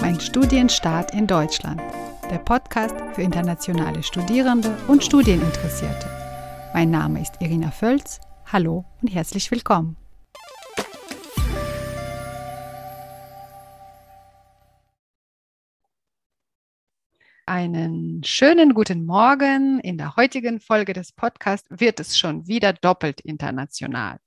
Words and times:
Mein 0.00 0.18
Studienstart 0.18 1.12
in 1.12 1.26
Deutschland. 1.26 1.80
Der 2.30 2.38
Podcast 2.38 2.94
für 3.12 3.20
internationale 3.20 4.02
Studierende 4.02 4.74
und 4.88 5.04
Studieninteressierte. 5.04 6.08
Mein 6.72 6.90
Name 6.90 7.20
ist 7.20 7.34
Irina 7.40 7.70
Völz. 7.70 8.18
Hallo 8.46 8.86
und 9.02 9.08
herzlich 9.08 9.50
willkommen. 9.50 9.96
Einen 17.44 18.24
schönen 18.24 18.72
guten 18.72 19.04
Morgen. 19.04 19.80
In 19.80 19.98
der 19.98 20.16
heutigen 20.16 20.60
Folge 20.60 20.94
des 20.94 21.12
Podcasts 21.12 21.68
wird 21.68 22.00
es 22.00 22.16
schon 22.16 22.46
wieder 22.46 22.72
doppelt 22.72 23.20
international. 23.20 24.18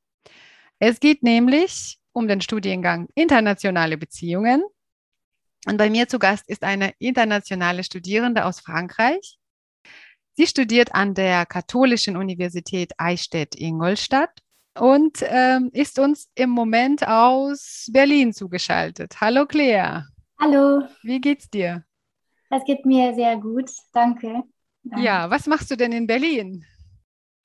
Es 0.77 0.99
geht 0.99 1.23
nämlich 1.23 1.97
um 2.11 2.27
den 2.27 2.41
Studiengang 2.41 3.07
Internationale 3.15 3.97
Beziehungen. 3.97 4.63
Und 5.65 5.77
bei 5.77 5.89
mir 5.89 6.07
zu 6.07 6.19
Gast 6.19 6.49
ist 6.49 6.63
eine 6.63 6.93
internationale 6.99 7.83
Studierende 7.83 8.45
aus 8.45 8.59
Frankreich. 8.59 9.37
Sie 10.35 10.47
studiert 10.47 10.93
an 10.93 11.13
der 11.13 11.45
Katholischen 11.45 12.17
Universität 12.17 12.91
Eichstätt-Ingolstadt 12.97 14.41
und 14.77 15.19
ähm, 15.21 15.69
ist 15.73 15.99
uns 15.99 16.27
im 16.35 16.49
Moment 16.49 17.07
aus 17.07 17.87
Berlin 17.91 18.33
zugeschaltet. 18.33 19.21
Hallo 19.21 19.45
Claire. 19.45 20.07
Hallo. 20.39 20.83
Wie 21.03 21.21
geht's 21.21 21.49
dir? 21.49 21.85
Das 22.49 22.63
geht 22.65 22.85
mir 22.85 23.13
sehr 23.13 23.37
gut, 23.37 23.69
danke. 23.93 24.43
danke. 24.83 25.05
Ja, 25.05 25.29
was 25.29 25.47
machst 25.47 25.71
du 25.71 25.77
denn 25.77 25.91
in 25.91 26.07
Berlin? 26.07 26.65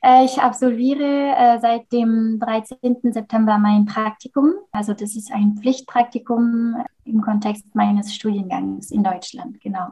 Äh, 0.00 0.24
ich 0.24 0.38
absolviere 0.38 1.34
äh, 1.36 1.60
seit 1.60 1.90
dem 1.92 2.38
13. 2.40 3.12
September 3.12 3.58
mein 3.58 3.86
Praktikum. 3.86 4.52
Also 4.70 4.92
das 4.94 5.16
ist 5.16 5.32
ein 5.32 5.56
Pflichtpraktikum 5.60 6.76
im 7.04 7.20
Kontext 7.20 7.74
meines 7.74 8.14
Studiengangs 8.14 8.90
in 8.90 9.02
Deutschland, 9.02 9.60
genau. 9.60 9.88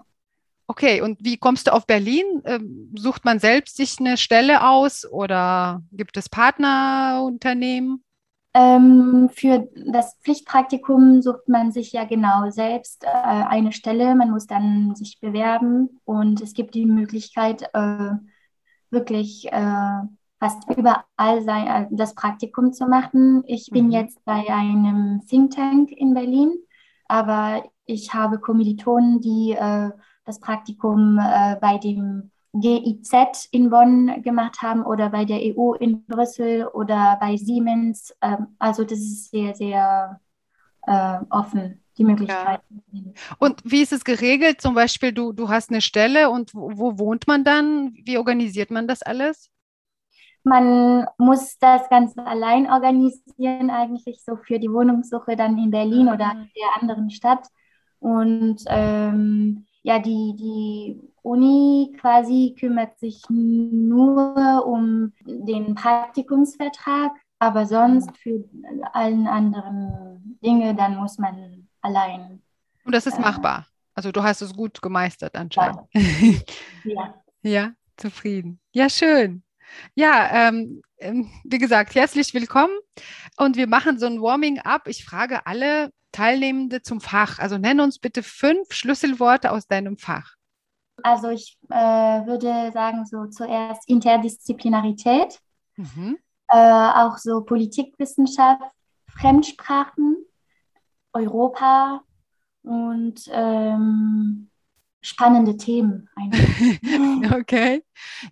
Okay, 0.69 1.00
und 1.00 1.19
wie 1.25 1.36
kommst 1.36 1.69
du 1.69 1.72
auf 1.72 1.86
Berlin? 1.86 2.25
Ähm, 2.44 2.92
sucht 2.97 3.25
man 3.25 3.39
selbst 3.39 3.77
sich 3.77 4.00
eine 4.00 4.16
Stelle 4.16 4.66
aus 4.66 5.06
oder 5.11 5.83
gibt 5.92 6.16
es 6.16 6.28
Partnerunternehmen? 6.28 8.03
Ähm, 8.53 9.28
für 9.33 9.69
das 9.86 10.16
Pflichtpraktikum 10.22 11.22
sucht 11.22 11.48
man 11.48 11.72
sich 11.72 11.92
ja 11.92 12.05
genau 12.05 12.50
selbst 12.50 13.05
äh, 13.05 13.09
eine 13.09 13.72
Stelle. 13.72 14.14
Man 14.16 14.31
muss 14.31 14.47
dann 14.47 14.94
sich 14.97 15.20
bewerben 15.20 16.00
und 16.05 16.41
es 16.41 16.53
gibt 16.53 16.75
die 16.75 16.86
Möglichkeit, 16.86 17.69
wirklich 18.91 19.51
äh, 19.53 20.01
fast 20.39 20.69
überall 20.70 21.42
sein, 21.42 21.67
äh, 21.67 21.87
das 21.91 22.15
Praktikum 22.15 22.73
zu 22.73 22.87
machen. 22.87 23.43
Ich 23.47 23.70
bin 23.70 23.87
mhm. 23.87 23.93
jetzt 23.93 24.25
bei 24.25 24.45
einem 24.48 25.23
Think 25.28 25.55
Tank 25.55 25.91
in 25.93 26.15
Berlin, 26.15 26.53
aber 27.09 27.65
ich 27.84 28.15
habe 28.15 28.39
Kommilitonen, 28.39 29.20
die 29.20 29.53
äh, 29.53 29.91
das 30.25 30.41
Praktikum 30.41 31.19
äh, 31.19 31.56
bei 31.61 31.78
dem 31.78 32.31
GIZ 32.53 33.48
in 33.51 33.70
Bonn 33.70 34.23
gemacht 34.23 34.62
haben 34.62 34.84
oder 34.84 35.11
bei 35.11 35.25
der 35.25 35.41
EU 35.43 35.75
in 35.75 36.05
Brüssel 36.06 36.67
oder 36.67 37.17
bei 37.21 37.37
Siemens. 37.37 38.15
Ähm, 38.23 38.56
also 38.59 38.84
das 38.84 38.98
ist 38.98 39.31
sehr, 39.31 39.55
sehr 39.55 40.21
äh, 40.87 41.19
offen, 41.31 41.83
die 41.98 42.05
Möglichkeit. 42.05 42.61
Ja. 42.92 43.02
Und 43.39 43.62
wie 43.64 43.83
ist 43.83 43.92
es 43.92 44.05
geregelt? 44.05 44.61
Zum 44.61 44.75
Beispiel, 44.75 45.12
du, 45.12 45.33
du 45.33 45.48
hast 45.48 45.70
eine 45.70 45.80
Stelle 45.80 46.30
und 46.30 46.55
wo, 46.55 46.70
wo 46.75 46.98
wohnt 46.98 47.27
man 47.27 47.44
dann? 47.44 47.94
Wie 48.05 48.19
organisiert 48.19 48.70
man 48.70 48.86
das 48.86 49.03
alles? 49.03 49.50
Man 50.44 51.06
muss 51.19 51.58
das 51.58 51.88
Ganze 51.88 52.25
allein 52.25 52.70
organisieren, 52.70 53.70
eigentlich 53.70 54.22
so 54.25 54.36
für 54.36 54.61
die 54.61 54.70
Wohnungssuche 54.70 55.34
dann 55.34 55.58
in 55.58 55.72
Berlin 55.72 56.08
oder 56.08 56.33
in 56.33 56.50
der 56.55 56.80
anderen 56.80 57.11
Stadt. 57.11 57.48
Und 57.98 58.62
ähm, 58.69 59.66
ja, 59.83 59.98
die, 59.98 60.36
die 60.36 61.00
Uni 61.22 61.97
quasi 62.00 62.54
kümmert 62.59 62.98
sich 62.98 63.22
nur 63.28 64.65
um 64.66 65.12
den 65.25 65.75
Praktikumsvertrag, 65.75 67.12
aber 67.41 67.66
sonst 67.66 68.16
für 68.16 68.44
allen 68.92 69.26
anderen 69.26 70.38
Dinge, 70.44 70.75
dann 70.76 70.97
muss 70.97 71.19
man 71.19 71.66
allein. 71.86 72.42
Und 72.84 72.94
das 72.94 73.06
ist 73.06 73.19
äh, 73.19 73.20
machbar. 73.20 73.66
Also 73.94 74.12
du 74.12 74.22
hast 74.22 74.42
es 74.42 74.54
gut 74.54 74.82
gemeistert 74.82 75.34
anscheinend. 75.36 75.80
Ja. 76.84 77.14
ja, 77.42 77.72
zufrieden. 77.97 78.60
Ja, 78.72 78.88
schön. 78.88 79.42
Ja, 79.97 80.48
ähm, 80.48 80.82
ähm, 80.98 81.28
wie 81.42 81.58
gesagt, 81.58 81.97
herzlich 81.97 82.32
willkommen. 82.32 82.74
Und 83.36 83.56
wir 83.56 83.66
machen 83.66 83.98
so 83.98 84.06
ein 84.06 84.22
Warming-up. 84.22 84.86
Ich 84.86 85.04
frage 85.04 85.47
alle 85.47 85.91
Teilnehmende 86.12 86.82
zum 86.82 87.00
Fach. 87.00 87.41
Also 87.41 87.58
nenn 87.58 87.80
uns 87.80 87.98
bitte 87.98 88.22
fünf 88.22 88.72
Schlüsselworte 88.72 89.50
aus 89.50 89.66
deinem 89.66 89.98
Fach. 89.98 90.36
Also 91.03 91.30
ich 91.30 91.58
äh, 91.68 91.74
würde 91.74 92.70
sagen, 92.72 93.04
so 93.04 93.26
zuerst 93.26 93.88
Interdisziplinarität, 93.88 95.41
mhm. 95.76 96.18
äh, 96.48 96.56
auch 96.56 97.18
so 97.18 97.42
Politikwissenschaft, 97.42 98.62
Fremdsprachen, 99.08 100.16
Europa 101.16 102.03
und 102.62 103.28
ähm, 103.32 104.50
spannende 105.00 105.56
Themen. 105.56 106.09
okay, 107.32 107.82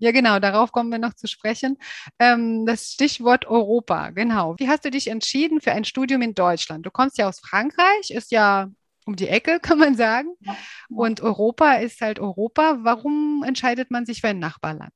ja 0.00 0.10
genau, 0.10 0.38
darauf 0.38 0.72
kommen 0.72 0.90
wir 0.90 0.98
noch 0.98 1.14
zu 1.14 1.26
sprechen. 1.26 1.78
Ähm, 2.18 2.66
das 2.66 2.92
Stichwort 2.92 3.46
Europa, 3.46 4.10
genau. 4.10 4.54
Wie 4.58 4.68
hast 4.68 4.84
du 4.84 4.90
dich 4.90 5.08
entschieden 5.08 5.60
für 5.60 5.72
ein 5.72 5.84
Studium 5.84 6.22
in 6.22 6.34
Deutschland? 6.34 6.84
Du 6.84 6.90
kommst 6.90 7.16
ja 7.18 7.28
aus 7.28 7.40
Frankreich, 7.40 8.10
ist 8.10 8.32
ja 8.32 8.68
um 9.06 9.16
die 9.16 9.28
Ecke, 9.28 9.60
kann 9.62 9.78
man 9.78 9.94
sagen. 9.94 10.34
Ja. 10.40 10.56
Und 10.88 11.20
Europa 11.20 11.74
ist 11.74 12.00
halt 12.00 12.18
Europa. 12.18 12.78
Warum 12.80 13.44
entscheidet 13.46 13.90
man 13.90 14.04
sich 14.04 14.20
für 14.20 14.28
ein 14.28 14.38
Nachbarland? 14.38 14.92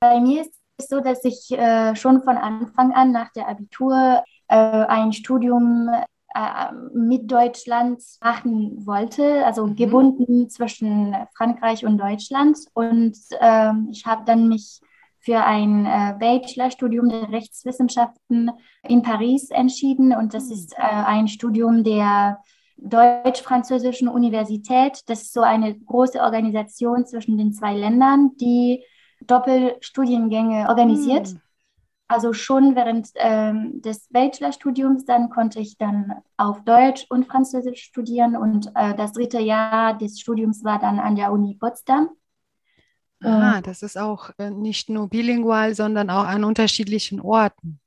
Bei 0.00 0.20
mir 0.20 0.42
ist 0.42 0.54
es 0.78 0.88
so, 0.88 1.00
dass 1.00 1.24
ich 1.24 1.50
äh, 1.50 1.96
schon 1.96 2.22
von 2.22 2.36
Anfang 2.36 2.92
an 2.92 3.12
nach 3.12 3.32
der 3.32 3.48
Abitur 3.48 4.22
äh, 4.48 4.56
ein 4.56 5.12
Studium 5.12 5.88
äh, 6.34 6.72
mit 6.92 7.30
Deutschland 7.30 8.02
machen 8.20 8.86
wollte, 8.86 9.46
also 9.46 9.66
mhm. 9.66 9.76
gebunden 9.76 10.50
zwischen 10.50 11.14
Frankreich 11.36 11.86
und 11.86 11.98
Deutschland. 11.98 12.58
Und 12.74 13.16
ähm, 13.40 13.88
ich 13.90 14.04
habe 14.04 14.24
dann 14.24 14.48
mich 14.48 14.80
für 15.20 15.42
ein 15.44 15.86
äh, 15.86 16.14
Bachelorstudium 16.18 17.08
der 17.08 17.30
Rechtswissenschaften 17.30 18.50
in 18.82 19.02
Paris 19.02 19.50
entschieden. 19.50 20.14
Und 20.14 20.34
das 20.34 20.46
mhm. 20.46 20.52
ist 20.52 20.72
äh, 20.76 20.82
ein 20.82 21.28
Studium 21.28 21.84
der 21.84 22.40
Deutsch-Französischen 22.76 24.08
Universität. 24.08 25.02
Das 25.06 25.22
ist 25.22 25.32
so 25.32 25.40
eine 25.40 25.78
große 25.78 26.20
Organisation 26.20 27.06
zwischen 27.06 27.38
den 27.38 27.52
zwei 27.52 27.74
Ländern, 27.74 28.32
die 28.40 28.84
Doppelstudiengänge 29.26 30.68
organisiert. 30.68 31.32
Mhm. 31.32 31.40
Also 32.06 32.32
schon 32.32 32.76
während 32.76 33.08
ähm, 33.14 33.80
des 33.80 34.08
Bachelorstudiums, 34.10 35.06
dann 35.06 35.30
konnte 35.30 35.58
ich 35.60 35.78
dann 35.78 36.12
auf 36.36 36.62
Deutsch 36.64 37.06
und 37.08 37.26
Französisch 37.26 37.82
studieren 37.82 38.36
und 38.36 38.70
äh, 38.74 38.94
das 38.94 39.12
dritte 39.12 39.40
Jahr 39.40 39.96
des 39.96 40.20
Studiums 40.20 40.64
war 40.64 40.78
dann 40.78 40.98
an 40.98 41.16
der 41.16 41.32
Uni 41.32 41.54
Potsdam. 41.54 42.10
Ah, 43.24 43.62
das 43.62 43.82
ist 43.82 43.96
auch 43.96 44.30
äh, 44.38 44.50
nicht 44.50 44.90
nur 44.90 45.08
bilingual, 45.08 45.74
sondern 45.74 46.10
auch 46.10 46.26
an 46.26 46.44
unterschiedlichen 46.44 47.20
Orten. 47.20 47.80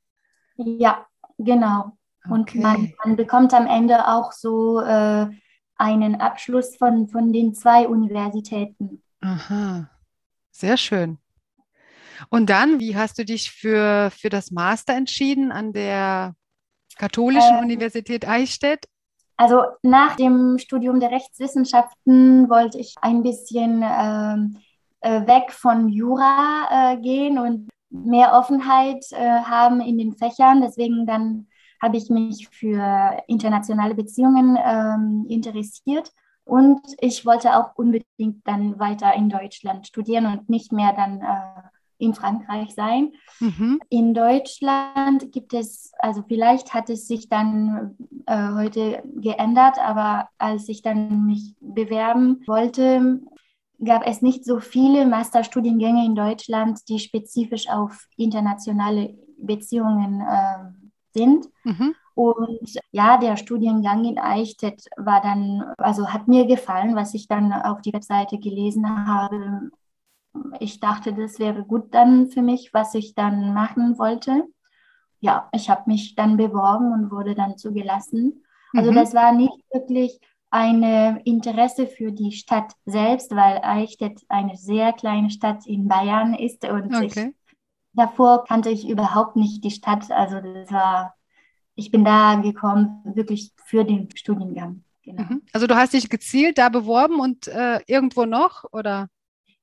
Ja, 0.55 1.05
genau. 1.37 1.97
Und 2.27 2.49
okay. 2.49 2.59
man, 2.59 2.93
man, 3.03 3.15
bekommt 3.15 3.53
am 3.53 3.67
Ende 3.67 4.07
auch 4.07 4.31
so 4.31 4.81
äh, 4.81 5.27
einen 5.75 6.15
Abschluss 6.19 6.75
von, 6.75 7.07
von 7.07 7.31
den 7.31 7.53
zwei 7.53 7.87
Universitäten. 7.87 9.03
Aha, 9.21 9.89
sehr 10.51 10.77
schön. 10.77 11.19
Und 12.29 12.49
dann, 12.49 12.79
wie 12.79 12.95
hast 12.95 13.17
du 13.19 13.25
dich 13.25 13.51
für, 13.51 14.11
für 14.11 14.29
das 14.29 14.51
Master 14.51 14.93
entschieden 14.95 15.51
an 15.51 15.73
der 15.73 16.33
Katholischen 16.97 17.57
ähm, 17.57 17.63
Universität 17.63 18.27
Eichstätt? 18.27 18.85
Also 19.37 19.61
nach 19.83 20.15
dem 20.15 20.57
Studium 20.57 20.99
der 20.99 21.11
Rechtswissenschaften 21.11 22.49
wollte 22.49 22.79
ich 22.79 22.95
ein 23.01 23.21
bisschen 23.21 23.83
ähm, 23.83 24.57
äh, 25.01 25.27
weg 25.27 25.51
von 25.51 25.89
Jura 25.89 26.93
äh, 26.93 26.97
gehen 26.97 27.37
und 27.37 27.69
mehr 27.89 28.33
Offenheit 28.33 29.05
äh, 29.11 29.41
haben 29.43 29.79
in 29.79 29.97
den 29.97 30.13
Fächern. 30.13 30.61
Deswegen 30.61 31.05
dann 31.05 31.47
habe 31.81 31.97
ich 31.97 32.09
mich 32.09 32.49
für 32.49 33.21
internationale 33.27 33.93
Beziehungen 33.93 34.57
ähm, 34.59 35.25
interessiert. 35.29 36.11
Und 36.43 36.81
ich 36.99 37.25
wollte 37.25 37.57
auch 37.57 37.75
unbedingt 37.75 38.47
dann 38.47 38.79
weiter 38.79 39.13
in 39.13 39.29
Deutschland 39.29 39.85
studieren 39.85 40.25
und 40.25 40.49
nicht 40.49 40.71
mehr 40.71 40.93
dann 40.93 41.21
äh, 41.21 41.76
in 41.97 42.13
Frankreich 42.13 42.73
sein. 42.73 43.13
Mhm. 43.39 43.79
In 43.89 44.13
Deutschland 44.13 45.31
gibt 45.31 45.53
es, 45.53 45.91
also 45.99 46.23
vielleicht 46.27 46.73
hat 46.73 46.89
es 46.89 47.07
sich 47.07 47.29
dann 47.29 47.95
äh, 48.25 48.53
heute 48.53 49.03
geändert, 49.15 49.77
aber 49.79 50.29
als 50.37 50.69
ich 50.69 50.81
dann 50.81 51.25
mich 51.25 51.55
bewerben 51.59 52.41
wollte, 52.47 53.21
gab 53.83 54.07
es 54.07 54.21
nicht 54.21 54.45
so 54.45 54.59
viele 54.59 55.05
Masterstudiengänge 55.05 56.05
in 56.05 56.15
Deutschland, 56.15 56.87
die 56.89 56.99
spezifisch 56.99 57.69
auf 57.69 58.07
internationale 58.15 59.15
Beziehungen 59.37 60.21
äh, 60.21 60.71
sind. 61.13 61.47
Mhm. 61.63 61.95
Und 62.15 62.79
ja, 62.91 63.17
der 63.17 63.37
Studiengang 63.37 64.03
in 64.03 64.17
Eichstätt 64.17 64.85
war 64.97 65.21
dann, 65.21 65.63
also 65.77 66.07
hat 66.07 66.27
mir 66.27 66.47
gefallen, 66.47 66.95
was 66.95 67.13
ich 67.13 67.27
dann 67.27 67.53
auf 67.53 67.81
die 67.81 67.93
Webseite 67.93 68.39
gelesen 68.39 69.07
habe. 69.07 69.69
Ich 70.59 70.79
dachte, 70.79 71.13
das 71.13 71.39
wäre 71.39 71.63
gut 71.63 71.93
dann 71.93 72.27
für 72.27 72.41
mich, 72.41 72.73
was 72.73 72.93
ich 72.95 73.15
dann 73.15 73.53
machen 73.53 73.97
wollte. 73.97 74.43
Ja, 75.19 75.49
ich 75.51 75.69
habe 75.69 75.83
mich 75.87 76.15
dann 76.15 76.37
beworben 76.37 76.91
und 76.91 77.11
wurde 77.11 77.35
dann 77.35 77.57
zugelassen. 77.57 78.43
Also 78.73 78.91
mhm. 78.91 78.95
das 78.95 79.13
war 79.13 79.33
nicht 79.33 79.53
wirklich 79.71 80.19
ein 80.49 80.83
Interesse 81.23 81.87
für 81.87 82.11
die 82.11 82.31
Stadt 82.31 82.73
selbst, 82.85 83.35
weil 83.35 83.59
Eichstätt 83.63 84.21
eine 84.29 84.55
sehr 84.55 84.93
kleine 84.93 85.29
Stadt 85.29 85.65
in 85.65 85.87
Bayern 85.87 86.33
ist 86.33 86.63
und 86.65 86.95
okay. 86.95 87.05
ich, 87.05 87.55
davor 87.93 88.45
kannte 88.45 88.69
ich 88.69 88.87
überhaupt 88.87 89.35
nicht 89.35 89.63
die 89.63 89.71
Stadt. 89.71 90.09
Also 90.11 90.39
das 90.39 90.71
war, 90.71 91.15
ich 91.75 91.91
bin 91.91 92.05
da 92.05 92.35
gekommen 92.35 93.01
wirklich 93.03 93.51
für 93.65 93.83
den 93.83 94.09
Studiengang. 94.15 94.83
Genau. 95.03 95.23
Mhm. 95.23 95.41
Also 95.53 95.67
du 95.67 95.75
hast 95.75 95.93
dich 95.93 96.09
gezielt 96.09 96.57
da 96.57 96.69
beworben 96.69 97.19
und 97.19 97.47
äh, 97.47 97.79
irgendwo 97.87 98.25
noch 98.25 98.65
oder? 98.71 99.09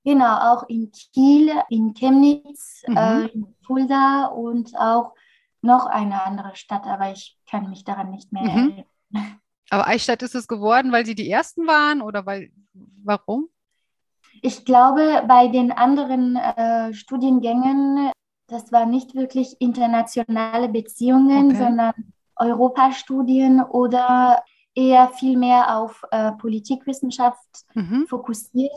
Genau, 0.05 0.53
auch 0.53 0.69
in 0.69 0.93
Kiel, 0.93 1.51
in 1.71 1.95
Chemnitz, 1.95 2.83
mhm. 2.87 2.97
äh, 2.97 3.27
in 3.27 3.55
Fulda 3.63 4.27
und 4.27 4.77
auch 4.79 5.15
noch 5.63 5.87
eine 5.87 6.25
andere 6.25 6.55
Stadt, 6.57 6.85
aber 6.85 7.11
ich 7.11 7.39
kann 7.51 7.71
mich 7.71 7.85
daran 7.85 8.11
nicht 8.11 8.31
mehr 8.33 8.43
mhm. 8.43 8.49
erinnern. 8.49 9.41
Aber 9.71 9.87
Eichstätt 9.87 10.23
ist 10.23 10.35
es 10.35 10.47
geworden, 10.47 10.93
weil 10.93 11.07
sie 11.07 11.15
die 11.15 11.31
ersten 11.31 11.67
waren 11.67 12.03
oder 12.03 12.27
weil 12.27 12.51
warum? 13.03 13.49
Ich 14.43 14.65
glaube, 14.65 15.25
bei 15.27 15.49
den 15.49 15.73
anderen 15.73 16.37
äh, 16.37 16.93
Studiengängen, 16.93 18.11
das 18.47 18.73
war 18.73 18.85
nicht 18.85 19.15
wirklich 19.15 19.57
internationale 19.61 20.69
Beziehungen, 20.69 21.47
okay. 21.47 21.57
sondern 21.57 21.93
Europastudien 22.37 23.63
oder 23.63 24.43
eher 24.75 25.09
viel 25.09 25.39
mehr 25.39 25.79
auf 25.79 26.03
äh, 26.11 26.33
Politikwissenschaft 26.33 27.65
mhm. 27.75 28.07
fokussiert. 28.07 28.73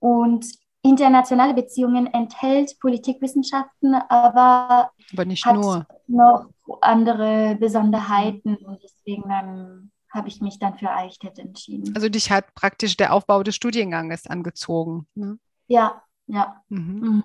Und 0.00 0.46
internationale 0.82 1.54
Beziehungen 1.54 2.06
enthält 2.06 2.78
Politikwissenschaften, 2.80 3.94
aber, 3.94 4.90
aber 5.12 5.24
nicht 5.24 5.44
hat 5.44 5.54
nur. 5.54 5.86
noch 6.06 6.48
andere 6.80 7.56
Besonderheiten 7.60 8.56
und 8.56 8.82
deswegen 8.82 9.28
dann 9.28 9.92
habe 10.10 10.28
ich 10.28 10.40
mich 10.40 10.58
dann 10.58 10.76
für 10.76 10.90
Eichstätt 10.90 11.38
entschieden. 11.38 11.94
Also 11.94 12.08
dich 12.08 12.30
hat 12.30 12.54
praktisch 12.54 12.96
der 12.96 13.12
Aufbau 13.12 13.42
des 13.42 13.54
Studienganges 13.54 14.26
angezogen. 14.26 15.06
Ne? 15.14 15.38
Ja, 15.68 16.02
ja. 16.26 16.62
Mhm. 16.68 17.00
Mhm. 17.00 17.24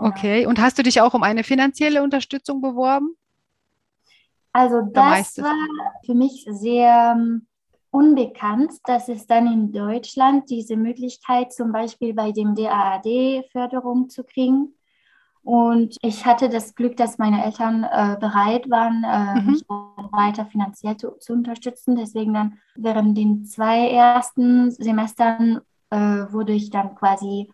Okay, 0.00 0.46
und 0.46 0.60
hast 0.60 0.78
du 0.78 0.82
dich 0.82 1.00
auch 1.00 1.14
um 1.14 1.22
eine 1.22 1.44
finanzielle 1.44 2.02
Unterstützung 2.02 2.60
beworben? 2.60 3.16
Also 4.52 4.80
das 4.92 5.38
war 5.38 5.54
für 6.04 6.14
mich 6.14 6.46
sehr 6.50 7.14
ähm, 7.16 7.46
unbekannt, 7.90 8.72
dass 8.84 9.08
es 9.08 9.26
dann 9.26 9.46
in 9.46 9.72
Deutschland 9.72 10.50
diese 10.50 10.76
Möglichkeit 10.76 11.52
zum 11.52 11.72
Beispiel 11.72 12.14
bei 12.14 12.32
dem 12.32 12.54
DAAD 12.54 13.44
Förderung 13.50 14.08
zu 14.08 14.24
kriegen. 14.24 14.74
Und 15.42 15.96
ich 16.02 16.26
hatte 16.26 16.50
das 16.50 16.74
Glück, 16.74 16.96
dass 16.96 17.16
meine 17.16 17.42
Eltern 17.42 17.84
äh, 17.84 18.16
bereit 18.20 18.68
waren, 18.68 19.02
äh, 19.02 19.40
mhm. 19.40 19.52
mich 19.52 19.62
weiter 20.12 20.44
finanziell 20.44 20.96
zu, 20.98 21.12
zu, 21.18 21.32
unterstützen. 21.32 21.96
Deswegen 21.96 22.34
dann 22.34 22.58
während 22.76 23.16
den 23.16 23.46
zwei 23.46 23.88
ersten 23.88 24.70
Semestern 24.70 25.60
äh, 25.88 25.96
wurde 25.96 26.52
ich 26.52 26.68
dann 26.68 26.94
quasi 26.94 27.50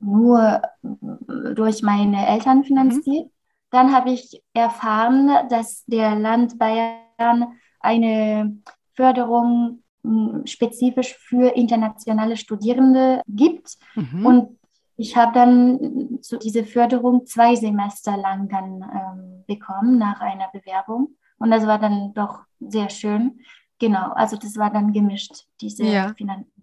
nur 0.00 0.60
äh, 0.82 1.54
durch 1.54 1.82
meine 1.82 2.26
Eltern 2.26 2.64
finanziert. 2.64 3.26
Mhm. 3.26 3.30
Dann 3.70 3.94
habe 3.94 4.10
ich 4.10 4.42
erfahren, 4.52 5.48
dass 5.48 5.84
der 5.86 6.16
Land 6.16 6.58
Bayern 6.58 7.52
eine 7.78 8.60
Förderung 8.96 9.82
hm, 10.02 10.42
spezifisch 10.46 11.14
für 11.14 11.54
internationale 11.54 12.36
Studierende 12.36 13.22
gibt. 13.28 13.76
Mhm. 13.94 14.26
Und 14.26 14.58
ich 14.96 15.16
habe 15.16 15.32
dann 15.34 16.18
so 16.22 16.38
diese 16.38 16.64
Förderung 16.64 17.26
zwei 17.26 17.54
Semester 17.54 18.16
lang 18.16 18.48
dann 18.48 18.82
ähm, 18.82 19.44
bekommen 19.46 19.98
nach 19.98 20.20
einer 20.20 20.48
Bewerbung. 20.52 21.16
Und 21.38 21.50
das 21.50 21.66
war 21.66 21.78
dann 21.78 22.14
doch 22.14 22.40
sehr 22.60 22.88
schön. 22.88 23.40
Genau, 23.78 24.12
also 24.12 24.36
das 24.36 24.56
war 24.56 24.72
dann 24.72 24.92
gemischt, 24.92 25.44
diese 25.60 25.84
ja. 25.84 26.14
Finanzierung. 26.16 26.56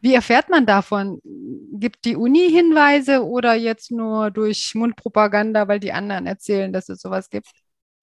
Wie 0.00 0.14
erfährt 0.14 0.48
man 0.48 0.66
davon? 0.66 1.20
Gibt 1.72 2.04
die 2.04 2.16
Uni 2.16 2.50
Hinweise 2.50 3.26
oder 3.26 3.54
jetzt 3.54 3.90
nur 3.90 4.30
durch 4.30 4.74
Mundpropaganda, 4.74 5.66
weil 5.68 5.80
die 5.80 5.92
anderen 5.92 6.26
erzählen, 6.26 6.72
dass 6.72 6.88
es 6.88 7.00
sowas 7.00 7.28
gibt? 7.30 7.50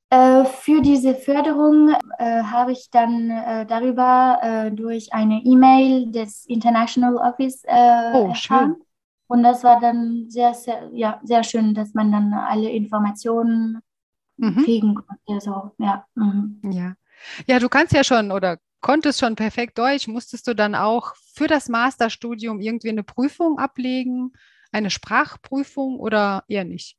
Äh, 0.09 0.45
für 0.45 0.81
diese 0.81 1.15
Förderung 1.15 1.93
äh, 2.17 2.43
habe 2.43 2.71
ich 2.71 2.89
dann 2.91 3.29
äh, 3.29 3.65
darüber 3.65 4.39
äh, 4.41 4.71
durch 4.71 5.13
eine 5.13 5.41
E-Mail 5.43 6.11
des 6.11 6.45
International 6.45 7.17
Office 7.17 7.63
äh, 7.65 8.13
oh, 8.13 8.27
erfahren. 8.29 8.75
Schön. 8.75 8.83
Und 9.27 9.43
das 9.43 9.63
war 9.65 9.81
dann 9.81 10.29
sehr, 10.29 10.53
sehr, 10.53 10.89
ja, 10.93 11.19
sehr 11.23 11.43
schön, 11.43 11.73
dass 11.73 11.93
man 11.93 12.11
dann 12.13 12.33
alle 12.33 12.69
Informationen 12.69 13.81
mhm. 14.37 14.63
kriegen 14.63 14.95
konnte. 14.95 15.41
So, 15.45 15.71
ja. 15.77 16.05
Mhm. 16.15 16.61
ja. 16.63 16.95
Ja, 17.45 17.59
du 17.59 17.67
kannst 17.67 17.93
ja 17.93 18.03
schon 18.03 18.31
oder 18.31 18.59
konntest 18.79 19.19
schon 19.19 19.35
perfekt 19.35 19.77
Deutsch. 19.77 20.07
Musstest 20.07 20.47
du 20.47 20.53
dann 20.53 20.75
auch 20.75 21.15
für 21.33 21.47
das 21.47 21.67
Masterstudium 21.67 22.61
irgendwie 22.61 22.89
eine 22.89 23.03
Prüfung 23.03 23.59
ablegen, 23.59 24.31
eine 24.71 24.89
Sprachprüfung 24.89 25.99
oder 25.99 26.43
eher 26.47 26.63
nicht? 26.63 26.97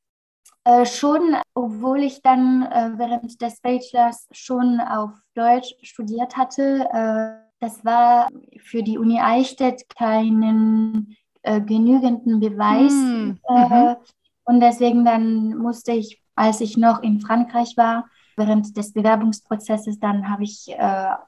Äh, 0.68 0.84
schon, 0.84 1.34
obwohl 1.54 2.00
ich 2.00 2.20
dann 2.20 2.60
äh, 2.60 2.90
während 2.98 3.40
des 3.40 3.58
Bachelors 3.62 4.28
schon 4.32 4.80
auf 4.80 5.12
Deutsch 5.32 5.74
studiert 5.80 6.36
hatte. 6.36 6.86
Äh, 6.92 7.42
das 7.58 7.82
war 7.86 8.28
für 8.58 8.82
die 8.82 8.98
Uni 8.98 9.18
Eichstätt 9.18 9.88
keinen 9.88 11.16
äh, 11.40 11.62
genügenden 11.62 12.38
Beweis. 12.38 12.92
Mm, 12.92 13.38
mhm. 13.48 13.96
und 14.44 14.60
deswegen 14.60 15.06
dann 15.06 15.56
musste 15.56 15.92
ich, 15.92 16.20
als 16.34 16.60
ich 16.60 16.76
noch 16.76 17.02
in 17.02 17.22
Frankreich 17.22 17.78
war, 17.78 18.04
während 18.36 18.76
des 18.76 18.92
Bewerbungsprozesses, 18.92 19.98
dann 19.98 20.28
habe 20.28 20.44
ich 20.44 20.68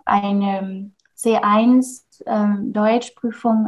eine 0.04 0.92
C1 1.16 2.04
äh, 2.26 2.70
Deutschprüfung 2.70 3.66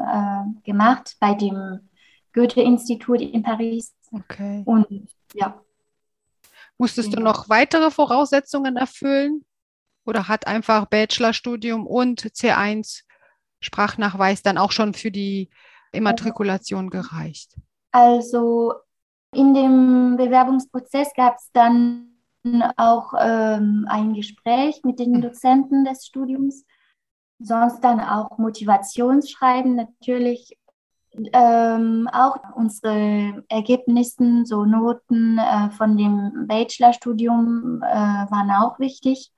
gemacht 0.64 1.16
bei 1.18 1.32
dem 1.32 1.88
Goethe-Institut 2.34 3.22
in 3.22 3.42
Paris. 3.42 3.94
Okay. 4.12 4.62
Und 4.66 5.08
ja. 5.34 5.61
Musstest 6.79 7.11
ja. 7.11 7.17
du 7.17 7.23
noch 7.23 7.49
weitere 7.49 7.90
Voraussetzungen 7.90 8.76
erfüllen? 8.76 9.44
Oder 10.05 10.26
hat 10.26 10.46
einfach 10.46 10.87
Bachelorstudium 10.87 11.87
und 11.87 12.23
C1 12.23 13.02
Sprachnachweis 13.61 14.42
dann 14.42 14.59
auch 14.59 14.73
schon 14.73 14.95
für 14.95 15.12
die 15.12 15.49
Immatrikulation 15.92 16.90
gereicht? 16.90 17.54
Also 17.92 18.75
in 19.33 19.54
dem 19.54 20.16
Bewerbungsprozess 20.16 21.12
gab 21.14 21.37
es 21.37 21.50
dann 21.52 22.09
auch 22.76 23.12
ähm, 23.18 23.87
ein 23.88 24.14
Gespräch 24.14 24.80
mit 24.85 24.99
den 24.99 25.14
hm. 25.14 25.23
Dozenten 25.23 25.85
des 25.85 26.06
Studiums, 26.06 26.64
sonst 27.38 27.80
dann 27.80 28.00
auch 28.00 28.38
Motivationsschreiben 28.38 29.76
natürlich, 29.76 30.59
ähm, 31.33 32.09
auch 32.12 32.37
unsere 32.54 33.45
Ergebnisse, 33.49 34.45
so 34.45 34.64
Noten 34.64 35.38
äh, 35.38 35.71
von 35.71 35.97
dem 35.97 36.47
Bachelorstudium 36.47 37.83
äh, 37.83 37.87
waren 37.87 38.50
auch 38.50 38.78
wichtig. 38.78 39.31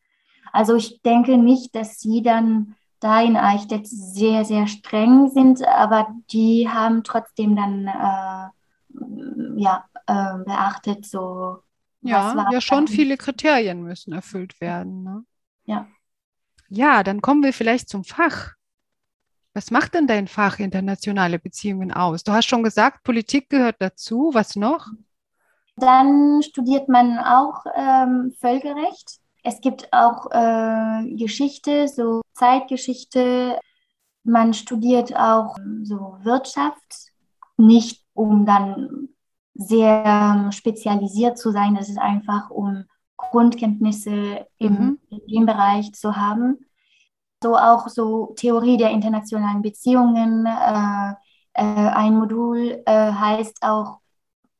Also 0.52 0.76
ich 0.76 1.02
denke 1.02 1.36
nicht, 1.36 1.74
dass 1.74 1.98
sie 1.98 2.22
dann 2.22 2.76
da 3.00 3.20
in 3.22 3.36
Eichstätt 3.36 3.86
sehr, 3.86 4.44
sehr 4.44 4.66
streng 4.66 5.28
sind, 5.30 5.66
aber 5.66 6.08
die 6.30 6.68
haben 6.68 7.02
trotzdem 7.02 7.56
dann 7.56 7.86
äh, 7.86 9.60
ja, 9.60 9.84
äh, 10.06 10.38
beachtet, 10.44 11.04
so. 11.06 11.58
Ja, 12.02 12.50
ja, 12.50 12.60
schon 12.60 12.86
viele 12.86 13.16
Kriterien 13.16 13.82
müssen 13.82 14.12
erfüllt 14.12 14.60
werden. 14.60 15.02
Ne? 15.02 15.24
Ja. 15.64 15.86
Ja, 16.68 17.02
dann 17.02 17.22
kommen 17.22 17.42
wir 17.42 17.54
vielleicht 17.54 17.88
zum 17.88 18.04
Fach. 18.04 18.52
Was 19.54 19.70
macht 19.70 19.94
denn 19.94 20.08
dein 20.08 20.26
Fach 20.26 20.58
internationale 20.58 21.38
Beziehungen 21.38 21.92
aus? 21.92 22.24
Du 22.24 22.32
hast 22.32 22.46
schon 22.46 22.64
gesagt, 22.64 23.04
Politik 23.04 23.48
gehört 23.48 23.76
dazu. 23.78 24.30
Was 24.34 24.56
noch? 24.56 24.88
Dann 25.76 26.42
studiert 26.42 26.88
man 26.88 27.18
auch 27.20 27.64
ähm, 27.76 28.34
Völkerrecht. 28.40 29.20
Es 29.44 29.60
gibt 29.60 29.92
auch 29.92 30.30
äh, 30.32 31.14
Geschichte, 31.14 31.86
so 31.86 32.22
Zeitgeschichte. 32.32 33.58
Man 34.24 34.54
studiert 34.54 35.14
auch 35.14 35.56
so 35.82 36.16
Wirtschaft, 36.22 37.12
nicht 37.56 38.04
um 38.12 38.46
dann 38.46 39.08
sehr 39.54 40.48
spezialisiert 40.50 41.38
zu 41.38 41.52
sein. 41.52 41.76
Es 41.76 41.88
ist 41.88 41.98
einfach, 41.98 42.50
um 42.50 42.84
Grundkenntnisse 43.16 44.46
im, 44.58 44.72
mhm. 44.72 44.98
in 45.10 45.26
dem 45.28 45.46
Bereich 45.46 45.92
zu 45.92 46.16
haben. 46.16 46.66
So 47.44 47.58
auch 47.58 47.88
so 47.88 48.32
Theorie 48.36 48.78
der 48.78 48.90
internationalen 48.90 49.60
Beziehungen. 49.60 50.46
Äh, 50.46 51.12
äh, 51.52 51.62
ein 51.62 52.14
Modul 52.14 52.82
äh, 52.86 53.12
heißt 53.12 53.62
auch 53.62 53.98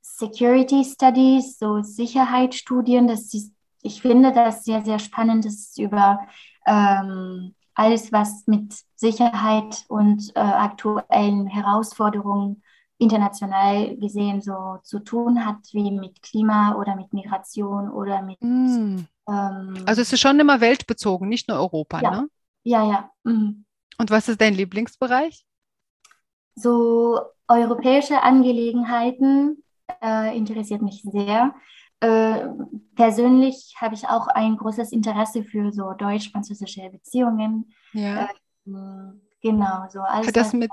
Security 0.02 0.84
Studies, 0.84 1.58
so 1.58 1.80
Sicherheitsstudien. 1.80 3.08
Das 3.08 3.32
ist 3.32 3.54
ich 3.80 4.02
finde 4.02 4.32
das 4.32 4.64
sehr, 4.64 4.82
sehr 4.82 4.98
spannend, 4.98 5.46
ist 5.46 5.78
über 5.78 6.20
ähm, 6.66 7.54
alles, 7.74 8.12
was 8.12 8.46
mit 8.46 8.74
Sicherheit 8.96 9.84
und 9.88 10.30
äh, 10.34 10.40
aktuellen 10.40 11.46
Herausforderungen 11.46 12.62
international 12.98 13.96
gesehen 13.96 14.40
so 14.40 14.78
zu 14.82 15.00
tun 15.00 15.44
hat, 15.44 15.58
wie 15.72 15.90
mit 15.90 16.22
Klima 16.22 16.74
oder 16.76 16.96
mit 16.96 17.12
Migration 17.12 17.90
oder 17.90 18.22
mit. 18.22 18.40
Mm. 18.42 19.06
Ähm, 19.28 19.74
also 19.86 20.00
es 20.00 20.12
ist 20.12 20.20
schon 20.20 20.38
immer 20.38 20.60
weltbezogen, 20.60 21.28
nicht 21.28 21.48
nur 21.48 21.58
Europa, 21.58 22.00
ja. 22.00 22.10
ne? 22.10 22.28
Ja, 22.64 22.87
ja. 22.88 23.11
Mhm. 23.23 23.64
Und 23.99 24.11
was 24.11 24.28
ist 24.28 24.40
dein 24.40 24.54
Lieblingsbereich? 24.54 25.47
So 26.56 27.21
europäische 27.47 28.23
Angelegenheiten 28.23 29.62
äh, 30.02 30.37
interessiert 30.37 30.83
mich 30.83 31.02
sehr. 31.02 31.54
Äh, 32.00 32.49
persönlich 32.97 33.75
habe 33.80 33.94
ich 33.94 34.09
auch 34.09 34.26
ein 34.28 34.56
großes 34.56 34.92
Interesse 34.92 35.44
für 35.44 35.73
so 35.73 35.92
deutsch-französische 35.92 36.90
Beziehungen. 36.90 37.73
Ja. 37.92 38.25
Äh, 38.66 39.12
genau, 39.42 39.87
so 39.90 40.00
alles. 40.00 40.26
Hat 40.28 40.37
das 40.37 40.52
mit, 40.52 40.71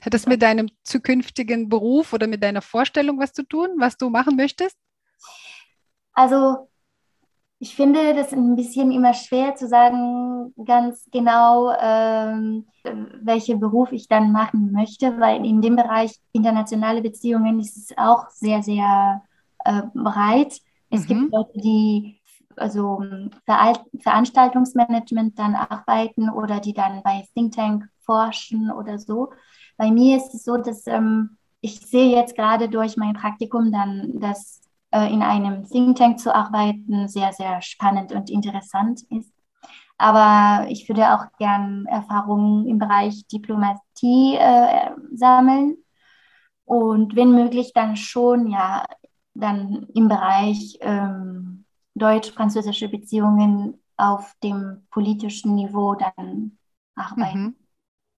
hat 0.00 0.14
das 0.14 0.26
mit 0.26 0.42
deinem 0.42 0.70
zukünftigen 0.82 1.68
Beruf 1.68 2.12
oder 2.12 2.26
mit 2.26 2.42
deiner 2.42 2.62
Vorstellung 2.62 3.18
was 3.18 3.32
zu 3.32 3.42
tun, 3.42 3.68
was 3.78 3.96
du 3.96 4.08
machen 4.08 4.36
möchtest? 4.36 4.76
Also 6.12 6.68
ich 7.58 7.76
finde 7.76 8.14
das 8.14 8.32
ein 8.32 8.56
bisschen 8.56 8.90
immer 8.90 9.14
schwer 9.14 9.54
zu 9.54 9.68
sagen, 9.68 10.52
ganz 10.64 11.08
genau, 11.10 11.72
ähm, 11.80 12.66
welchen 13.22 13.60
Beruf 13.60 13.92
ich 13.92 14.08
dann 14.08 14.32
machen 14.32 14.72
möchte, 14.72 15.18
weil 15.18 15.44
in 15.46 15.62
dem 15.62 15.76
Bereich 15.76 16.18
internationale 16.32 17.00
Beziehungen 17.00 17.60
ist 17.60 17.76
es 17.76 17.96
auch 17.96 18.28
sehr, 18.28 18.62
sehr 18.62 19.22
äh, 19.64 19.82
breit. 19.94 20.60
Es 20.90 21.04
mhm. 21.04 21.06
gibt 21.06 21.32
Leute, 21.32 21.60
die 21.60 22.20
also 22.56 23.02
Ver 23.46 23.72
Veranstaltungsmanagement 23.98 25.38
dann 25.38 25.54
arbeiten 25.54 26.30
oder 26.30 26.60
die 26.60 26.74
dann 26.74 27.02
bei 27.02 27.26
Think 27.34 27.54
Tank 27.54 27.88
forschen 28.00 28.70
oder 28.70 28.98
so. 28.98 29.32
Bei 29.76 29.90
mir 29.90 30.16
ist 30.18 30.34
es 30.34 30.44
so, 30.44 30.56
dass 30.56 30.86
ähm, 30.86 31.36
ich 31.60 31.80
sehe 31.80 32.14
jetzt 32.14 32.36
gerade 32.36 32.68
durch 32.68 32.96
mein 32.96 33.14
Praktikum 33.14 33.72
dann, 33.72 34.20
dass 34.20 34.60
in 34.98 35.22
einem 35.22 35.64
Think 35.64 35.96
Tank 35.96 36.18
zu 36.18 36.34
arbeiten 36.34 37.08
sehr, 37.08 37.32
sehr 37.32 37.60
spannend 37.62 38.12
und 38.12 38.30
interessant 38.30 39.02
ist. 39.10 39.32
Aber 39.96 40.68
ich 40.68 40.88
würde 40.88 41.14
auch 41.14 41.26
gern 41.38 41.86
Erfahrungen 41.86 42.66
im 42.66 42.78
Bereich 42.78 43.26
Diplomatie 43.28 44.36
äh, 44.36 44.90
sammeln 45.14 45.76
und 46.64 47.14
wenn 47.14 47.32
möglich 47.32 47.72
dann 47.74 47.96
schon 47.96 48.50
ja 48.50 48.84
dann 49.34 49.86
im 49.94 50.08
Bereich 50.08 50.78
ähm, 50.80 51.64
deutsch-französische 51.94 52.88
Beziehungen 52.88 53.80
auf 53.96 54.34
dem 54.42 54.86
politischen 54.90 55.54
Niveau 55.54 55.94
dann 55.94 56.58
arbeiten. 56.94 57.56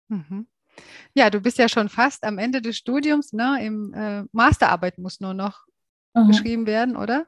Mhm. 0.09 0.17
Mhm. 0.29 0.47
Ja, 1.15 1.31
du 1.31 1.41
bist 1.41 1.59
ja 1.59 1.69
schon 1.69 1.89
fast 1.89 2.25
am 2.25 2.39
Ende 2.39 2.61
des 2.61 2.77
Studiums, 2.77 3.33
ne? 3.33 3.59
Im 3.63 3.95
äh, 3.95 4.25
Masterarbeit 4.33 4.99
muss 4.99 5.21
nur 5.21 5.35
noch 5.35 5.65
mhm. 6.25 6.29
geschrieben 6.29 6.67
werden, 6.67 6.97
oder? 6.97 7.27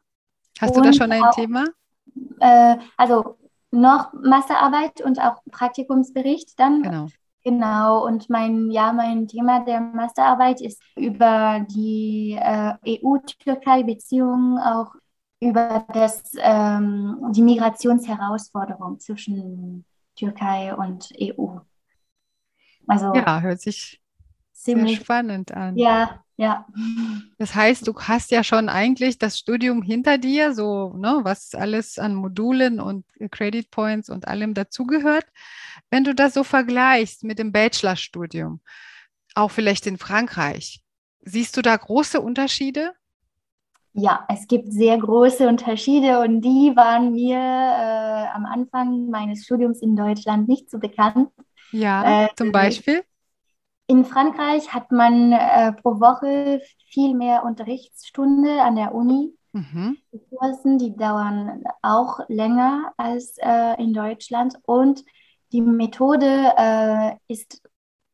Hast 0.60 0.76
und 0.76 0.84
du 0.84 0.90
da 0.90 0.92
schon 0.92 1.12
ein 1.12 1.22
auch, 1.22 1.34
Thema? 1.34 1.66
Äh, 2.40 2.76
also 2.96 3.38
noch 3.70 4.12
Masterarbeit 4.12 5.00
und 5.00 5.20
auch 5.20 5.42
Praktikumsbericht 5.50 6.58
dann. 6.58 6.82
Genau. 6.82 7.06
Genau, 7.44 8.04
und 8.04 8.28
mein, 8.28 8.70
ja, 8.70 8.92
mein 8.92 9.26
Thema 9.26 9.64
der 9.64 9.80
Masterarbeit 9.80 10.60
ist 10.60 10.82
über 10.96 11.64
die 11.70 12.36
äh, 12.38 12.74
EU-Türkei-Beziehungen, 12.84 14.58
auch 14.58 14.94
über 15.40 15.86
das, 15.94 16.32
ähm, 16.38 17.16
die 17.30 17.42
Migrationsherausforderung 17.42 18.98
zwischen 18.98 19.84
Türkei 20.16 20.74
und 20.74 21.10
EU. 21.20 21.58
Also, 22.86 23.14
ja, 23.14 23.40
hört 23.40 23.60
sich 23.60 24.02
ziemlich 24.52 24.96
sehr 24.96 25.04
spannend 25.04 25.52
an. 25.52 25.76
Ja, 25.76 26.22
ja. 26.38 26.66
Das 27.36 27.54
heißt, 27.54 27.86
du 27.86 27.94
hast 27.98 28.30
ja 28.30 28.44
schon 28.44 28.68
eigentlich 28.68 29.18
das 29.18 29.38
Studium 29.38 29.82
hinter 29.82 30.18
dir, 30.18 30.54
so 30.54 30.92
ne, 30.96 31.18
was 31.22 31.52
alles 31.54 31.98
an 31.98 32.14
Modulen 32.14 32.80
und 32.80 33.04
Credit 33.32 33.68
Points 33.70 34.08
und 34.08 34.28
allem 34.28 34.54
dazugehört. 34.54 35.26
Wenn 35.90 36.04
du 36.04 36.14
das 36.14 36.34
so 36.34 36.44
vergleichst 36.44 37.24
mit 37.24 37.40
dem 37.40 37.50
Bachelorstudium, 37.50 38.60
auch 39.34 39.50
vielleicht 39.50 39.86
in 39.88 39.98
Frankreich, 39.98 40.80
siehst 41.22 41.56
du 41.56 41.62
da 41.62 41.76
große 41.76 42.20
Unterschiede? 42.20 42.92
Ja, 43.94 44.24
es 44.28 44.46
gibt 44.46 44.72
sehr 44.72 44.96
große 44.96 45.48
Unterschiede 45.48 46.20
und 46.20 46.42
die 46.42 46.72
waren 46.76 47.14
mir 47.14 47.36
äh, 47.36 48.28
am 48.32 48.46
Anfang 48.46 49.10
meines 49.10 49.44
Studiums 49.44 49.82
in 49.82 49.96
Deutschland 49.96 50.48
nicht 50.48 50.70
so 50.70 50.78
bekannt. 50.78 51.30
Ja, 51.72 52.26
äh, 52.26 52.28
zum 52.36 52.52
Beispiel? 52.52 53.02
In 53.90 54.04
Frankreich 54.04 54.72
hat 54.74 54.92
man 54.92 55.32
äh, 55.32 55.72
pro 55.72 55.98
Woche 55.98 56.60
viel 56.90 57.14
mehr 57.14 57.42
Unterrichtsstunde 57.44 58.62
an 58.62 58.76
der 58.76 58.94
Uni. 58.94 59.32
Mhm. 59.52 59.96
Die 60.12 60.20
Kursen, 60.28 60.76
die 60.76 60.94
dauern 60.94 61.64
auch 61.80 62.20
länger 62.28 62.92
als 62.98 63.36
äh, 63.38 63.82
in 63.82 63.94
Deutschland 63.94 64.56
und 64.64 65.04
die 65.52 65.62
Methode 65.62 66.52
äh, 66.58 67.12
ist 67.28 67.62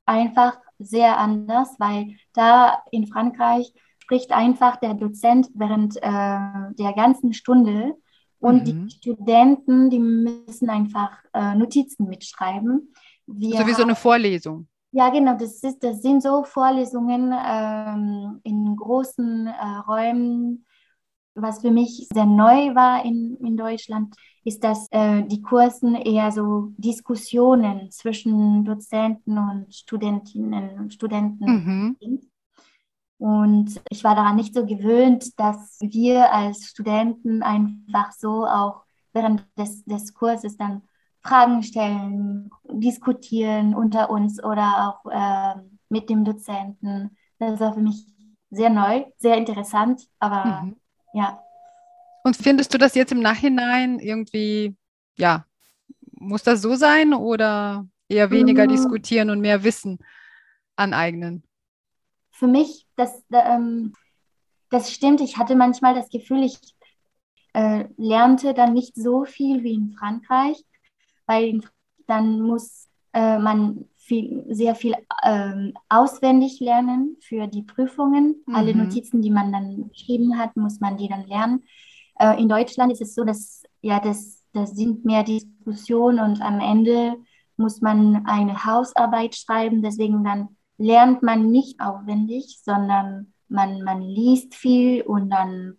einfach 0.06 0.58
sehr 0.78 1.18
anders, 1.18 1.74
weil 1.78 2.16
da 2.34 2.84
in 2.92 3.08
Frankreich 3.08 3.72
spricht 3.98 4.30
einfach 4.30 4.76
der 4.76 4.94
Dozent 4.94 5.48
während 5.54 5.96
äh, 5.96 6.00
der 6.02 6.92
ganzen 6.94 7.32
Stunde 7.32 7.94
und 8.38 8.68
mhm. 8.68 8.86
die 8.86 8.90
Studenten, 8.94 9.90
die 9.90 9.98
müssen 9.98 10.70
einfach 10.70 11.10
äh, 11.32 11.56
Notizen 11.56 12.06
mitschreiben. 12.06 12.92
Wir 13.26 13.56
so 13.56 13.66
wie 13.66 13.72
so 13.72 13.82
eine 13.82 13.96
Vorlesung. 13.96 14.68
Ja, 14.96 15.08
genau, 15.10 15.36
das, 15.36 15.60
ist, 15.64 15.82
das 15.82 16.02
sind 16.02 16.22
so 16.22 16.44
Vorlesungen 16.44 17.34
ähm, 17.34 18.40
in 18.44 18.76
großen 18.76 19.48
äh, 19.48 19.76
Räumen. 19.88 20.64
Was 21.34 21.62
für 21.62 21.72
mich 21.72 22.06
sehr 22.14 22.26
neu 22.26 22.76
war 22.76 23.04
in, 23.04 23.36
in 23.38 23.56
Deutschland, 23.56 24.14
ist, 24.44 24.62
dass 24.62 24.86
äh, 24.92 25.24
die 25.24 25.42
Kursen 25.42 25.96
eher 25.96 26.30
so 26.30 26.72
Diskussionen 26.76 27.90
zwischen 27.90 28.64
Dozenten 28.64 29.36
und 29.36 29.74
Studentinnen 29.74 30.78
und 30.78 30.94
Studenten 30.94 31.44
mhm. 31.44 31.96
sind. 32.00 32.24
Und 33.18 33.80
ich 33.90 34.04
war 34.04 34.14
daran 34.14 34.36
nicht 34.36 34.54
so 34.54 34.64
gewöhnt, 34.64 35.40
dass 35.40 35.76
wir 35.80 36.32
als 36.32 36.66
Studenten 36.66 37.42
einfach 37.42 38.12
so 38.12 38.46
auch 38.46 38.84
während 39.12 39.44
des, 39.58 39.84
des 39.86 40.14
Kurses 40.14 40.56
dann 40.56 40.82
Fragen 41.26 41.62
stellen, 41.62 42.50
diskutieren 42.64 43.74
unter 43.74 44.10
uns 44.10 44.42
oder 44.42 44.98
auch 45.02 45.10
äh, 45.10 45.60
mit 45.88 46.10
dem 46.10 46.24
Dozenten. 46.24 47.16
Das 47.38 47.60
war 47.60 47.72
für 47.72 47.80
mich 47.80 48.04
sehr 48.50 48.70
neu, 48.70 49.04
sehr 49.16 49.36
interessant, 49.36 50.02
aber 50.18 50.62
mhm. 50.62 50.76
ja. 51.14 51.42
Und 52.24 52.36
findest 52.36 52.72
du 52.74 52.78
das 52.78 52.94
jetzt 52.94 53.12
im 53.12 53.20
Nachhinein 53.20 53.98
irgendwie, 53.98 54.76
ja, 55.16 55.46
muss 56.12 56.42
das 56.42 56.62
so 56.62 56.74
sein 56.74 57.14
oder 57.14 57.86
eher 58.08 58.30
weniger 58.30 58.64
mhm. 58.64 58.68
diskutieren 58.68 59.30
und 59.30 59.40
mehr 59.40 59.64
Wissen 59.64 59.98
aneignen? 60.76 61.42
Für 62.30 62.46
mich, 62.46 62.86
das, 62.96 63.22
ähm, 63.30 63.94
das 64.70 64.92
stimmt. 64.92 65.20
Ich 65.20 65.38
hatte 65.38 65.56
manchmal 65.56 65.94
das 65.94 66.08
Gefühl, 66.10 66.42
ich 66.44 66.58
äh, 67.54 67.86
lernte 67.96 68.52
dann 68.52 68.74
nicht 68.74 68.94
so 68.94 69.24
viel 69.24 69.62
wie 69.62 69.74
in 69.74 69.94
Frankreich 69.98 70.64
weil 71.26 71.60
dann 72.06 72.40
muss 72.40 72.88
äh, 73.12 73.38
man 73.38 73.86
viel, 73.96 74.44
sehr 74.50 74.74
viel 74.74 74.94
ähm, 75.24 75.72
auswendig 75.88 76.60
lernen 76.60 77.16
für 77.20 77.46
die 77.46 77.62
Prüfungen. 77.62 78.42
Mhm. 78.46 78.54
Alle 78.54 78.74
Notizen, 78.74 79.22
die 79.22 79.30
man 79.30 79.52
dann 79.52 79.88
geschrieben 79.88 80.38
hat, 80.38 80.56
muss 80.56 80.80
man 80.80 80.96
die 80.96 81.08
dann 81.08 81.26
lernen. 81.26 81.64
Äh, 82.18 82.40
in 82.40 82.48
Deutschland 82.48 82.92
ist 82.92 83.00
es 83.00 83.14
so, 83.14 83.24
dass 83.24 83.62
ja, 83.80 84.00
das, 84.00 84.42
das 84.52 84.72
sind 84.72 85.04
mehr 85.04 85.22
Diskussionen 85.22 86.18
und 86.18 86.42
am 86.42 86.60
Ende 86.60 87.16
muss 87.56 87.80
man 87.80 88.26
eine 88.26 88.64
Hausarbeit 88.64 89.34
schreiben. 89.34 89.82
Deswegen 89.82 90.24
dann 90.24 90.56
lernt 90.76 91.22
man 91.22 91.50
nicht 91.50 91.80
aufwendig, 91.80 92.60
sondern 92.62 93.32
man, 93.48 93.82
man 93.82 94.02
liest 94.02 94.54
viel 94.54 95.02
und 95.02 95.30
dann 95.30 95.78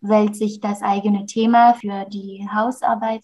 wählt 0.00 0.34
sich 0.34 0.60
das 0.60 0.82
eigene 0.82 1.26
Thema 1.26 1.74
für 1.74 2.06
die 2.06 2.48
Hausarbeit. 2.52 3.22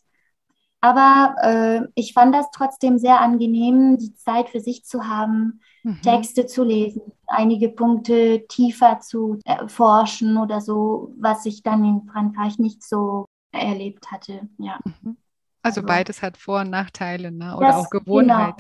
Aber 0.81 1.35
äh, 1.43 1.89
ich 1.95 2.13
fand 2.13 2.35
das 2.35 2.47
trotzdem 2.53 2.99
sehr 2.99 3.21
angenehm, 3.21 3.97
die 3.97 4.15
Zeit 4.15 4.51
für 4.51 4.61
sich 4.61 4.85
zu 4.85 5.07
haben, 5.07 5.61
mhm. 5.83 6.01
Texte 6.03 6.47
zu 6.47 6.65
lesen, 6.65 7.03
einige 7.27 7.69
Punkte 7.71 8.47
tiefer 8.49 9.01
zu 9.01 9.39
erforschen 9.45 10.37
oder 10.37 10.61
so, 10.61 11.15
was 11.19 11.47
ich 11.47 11.63
dann 11.63 11.85
in 11.85 12.09
Frankreich 12.11 12.59
nicht 12.59 12.83
so 12.83 13.27
erlebt 13.53 14.11
hatte. 14.13 14.49
Ja. 14.59 14.79
Mhm. 14.85 15.17
Also, 15.63 15.81
also, 15.81 15.83
beides 15.83 16.23
hat 16.23 16.37
Vor- 16.37 16.61
und 16.61 16.71
Nachteile, 16.71 17.33
ne? 17.33 17.57
oder 17.57 17.79
auch 17.79 17.91
Gewohnheit, 17.91 18.55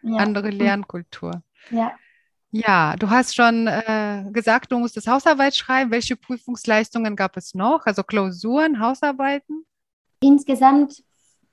genau. 0.00 0.16
ja. 0.16 0.22
andere. 0.22 0.50
Lernkultur. 0.50 1.42
Ja. 1.70 1.92
Ja, 2.52 2.96
du 2.96 3.10
hast 3.10 3.34
schon 3.34 3.66
äh, 3.66 4.24
gesagt, 4.32 4.72
du 4.72 4.78
musstest 4.78 5.08
Hausarbeit 5.08 5.54
schreiben. 5.54 5.90
Welche 5.90 6.16
Prüfungsleistungen 6.16 7.14
gab 7.14 7.36
es 7.36 7.54
noch? 7.54 7.84
Also 7.84 8.02
Klausuren, 8.02 8.80
Hausarbeiten? 8.80 9.66
insgesamt, 10.20 11.02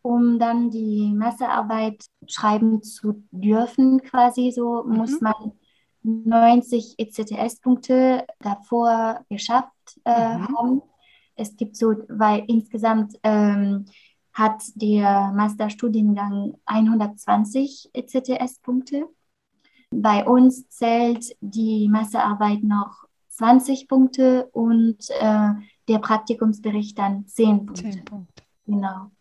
um 0.04 0.38
dann 0.38 0.70
die 0.70 1.12
Masterarbeit 1.16 2.06
schreiben 2.28 2.84
zu 2.84 3.24
dürfen, 3.32 4.02
quasi 4.04 4.52
so, 4.52 4.84
mhm. 4.84 4.98
muss 4.98 5.22
man 5.22 5.54
90 6.04 6.96
ECTS-Punkte 6.98 8.28
davor 8.40 9.22
geschafft 9.30 9.72
äh, 10.04 10.38
mhm. 10.38 10.48
haben. 10.48 10.82
Es 11.36 11.56
gibt 11.56 11.78
so, 11.78 11.94
weil 12.10 12.44
insgesamt 12.48 13.18
ähm, 13.24 13.86
hat 14.34 14.62
der 14.76 15.32
Masterstudiengang 15.34 16.56
120 16.66 17.90
ECTS-Punkte. 17.94 19.08
Bei 19.90 20.26
uns 20.26 20.68
zählt 20.70 21.36
die 21.40 21.88
Masterarbeit 21.88 22.64
noch 22.64 23.06
20 23.30 23.88
Punkte 23.88 24.48
und 24.52 24.98
äh, 25.20 25.50
der 25.88 26.00
Praktikumsbericht 26.00 26.98
dann 26.98 27.26
10 27.26 27.66
Punkte. 27.66 27.90
10 27.90 28.06
Punkte. 28.06 28.44
Genau. 28.66 29.12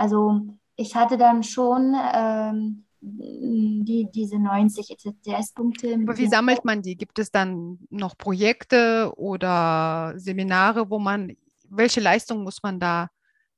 Also 0.00 0.40
ich 0.76 0.96
hatte 0.96 1.18
dann 1.18 1.42
schon 1.42 1.94
ähm, 2.14 2.86
die, 3.02 4.08
diese 4.14 4.38
90 4.38 4.90
ECTS-Punkte. 4.92 5.92
Aber 5.92 6.16
wie 6.16 6.26
sammelt 6.26 6.64
man 6.64 6.80
die? 6.80 6.96
Gibt 6.96 7.18
es 7.18 7.30
dann 7.30 7.78
noch 7.90 8.16
Projekte 8.16 9.12
oder 9.16 10.14
Seminare, 10.16 10.88
wo 10.88 10.98
man, 10.98 11.36
welche 11.68 12.00
Leistung 12.00 12.44
muss 12.44 12.62
man 12.62 12.80
da 12.80 13.08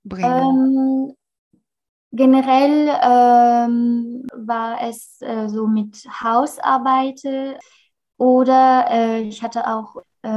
bringen? 0.03 0.27
Ähm, 0.27 1.17
generell 2.11 2.89
ähm, 2.89 4.27
war 4.35 4.83
es 4.83 5.21
äh, 5.21 5.49
so 5.49 5.69
mit 5.69 6.05
Hausarbeit 6.25 7.23
oder 8.17 8.87
äh, 8.91 9.23
ich 9.23 9.45
hatte 9.45 9.69
auch 9.69 9.95
äh, 10.23 10.29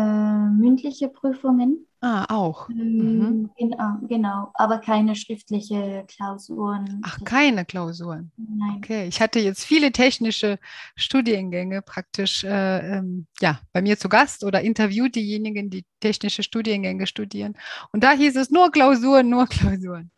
mündliche 0.57 1.09
Prüfungen. 1.09 1.85
Ah, 2.01 2.25
auch. 2.29 2.69
Mhm. 2.69 3.50
Genau, 3.57 3.97
genau, 4.07 4.51
aber 4.53 4.77
keine 4.77 5.15
schriftliche 5.15 6.05
Klausuren. 6.07 7.01
Ach, 7.03 7.17
keine 7.24 7.65
Klausuren. 7.65 8.31
Nein. 8.38 8.77
Okay, 8.77 9.07
ich 9.07 9.19
hatte 9.21 9.39
jetzt 9.39 9.63
viele 9.63 9.91
technische 9.91 10.59
Studiengänge 10.95 11.81
praktisch 11.81 12.43
äh, 12.43 12.97
ähm, 12.97 13.25
ja, 13.41 13.59
bei 13.74 13.81
mir 13.81 13.97
zu 13.97 14.07
Gast 14.07 14.43
oder 14.43 14.62
interviewt 14.62 15.15
diejenigen, 15.15 15.71
die 15.71 15.83
technische 16.00 16.43
Studiengänge 16.43 17.07
studieren. 17.07 17.55
Und 17.91 18.03
da 18.03 18.12
hieß 18.12 18.35
es 18.35 18.51
nur 18.51 18.69
Klausuren, 18.71 19.29
nur 19.29 19.47
Klausuren. 19.47 20.12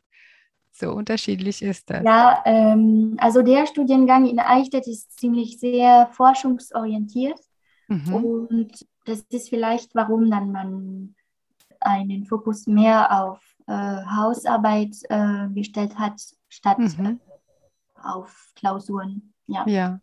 So 0.73 0.91
unterschiedlich 0.91 1.61
ist 1.61 1.89
das. 1.89 2.03
Ja, 2.03 2.43
ähm, 2.45 3.15
also 3.17 3.41
der 3.41 3.65
Studiengang 3.65 4.27
in 4.27 4.39
Eichstätt 4.39 4.87
ist 4.87 5.17
ziemlich 5.17 5.59
sehr 5.59 6.09
forschungsorientiert. 6.11 7.39
Mhm. 7.87 8.13
Und 8.13 8.85
das 9.07 9.21
ist 9.29 9.49
vielleicht, 9.49 9.95
warum 9.95 10.29
dann 10.29 10.51
man 10.51 11.15
einen 11.79 12.25
Fokus 12.25 12.67
mehr 12.67 13.23
auf 13.23 13.39
äh, 13.67 13.71
Hausarbeit 13.71 14.95
äh, 15.09 15.47
gestellt 15.53 15.97
hat, 15.97 16.21
statt 16.49 16.79
mhm. 16.79 17.05
äh, 17.05 17.99
auf 18.03 18.51
Klausuren. 18.55 19.33
Ja. 19.47 19.65
ja. 19.67 19.99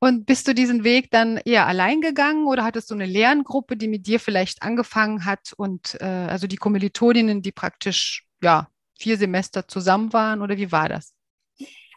Und 0.00 0.26
bist 0.26 0.46
du 0.46 0.54
diesen 0.54 0.84
Weg 0.84 1.10
dann 1.10 1.38
eher 1.44 1.66
allein 1.66 2.00
gegangen 2.00 2.46
oder 2.46 2.64
hattest 2.64 2.90
du 2.90 2.94
eine 2.94 3.06
Lerngruppe, 3.06 3.76
die 3.76 3.88
mit 3.88 4.06
dir 4.06 4.20
vielleicht 4.20 4.62
angefangen 4.62 5.24
hat 5.24 5.52
und 5.56 6.00
äh, 6.00 6.04
also 6.04 6.46
die 6.46 6.56
Kommilitoninnen, 6.56 7.42
die 7.42 7.52
praktisch 7.52 8.24
ja 8.42 8.68
vier 8.96 9.18
Semester 9.18 9.66
zusammen 9.66 10.12
waren 10.12 10.40
oder 10.40 10.56
wie 10.56 10.70
war 10.70 10.88
das? 10.88 11.14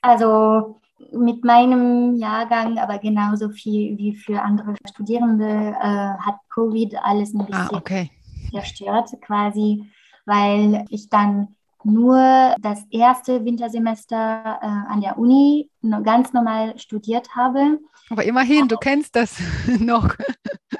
Also 0.01 0.81
mit 1.11 1.43
meinem 1.43 2.15
Jahrgang, 2.15 2.77
aber 2.77 2.97
genauso 2.99 3.49
viel 3.49 3.97
wie 3.97 4.15
für 4.15 4.41
andere 4.41 4.75
Studierende, 4.89 5.75
äh, 5.79 5.83
hat 5.83 6.35
Covid 6.49 6.95
alles 7.03 7.33
ein 7.33 7.41
ah, 7.41 7.45
bisschen 7.45 7.75
ah, 7.75 7.77
okay 7.77 8.11
zerstört 8.51 9.09
quasi, 9.21 9.85
weil 10.25 10.85
ich 10.89 11.09
dann 11.09 11.55
nur 11.83 12.55
das 12.61 12.85
erste 12.91 13.43
Wintersemester 13.43 14.59
äh, 14.61 14.65
an 14.65 15.01
der 15.01 15.17
Uni 15.17 15.69
ganz 16.03 16.31
normal 16.31 16.77
studiert 16.77 17.35
habe. 17.35 17.79
Aber 18.11 18.23
immerhin, 18.23 18.67
du 18.67 18.77
kennst 18.77 19.15
das 19.15 19.37
noch. 19.79 20.15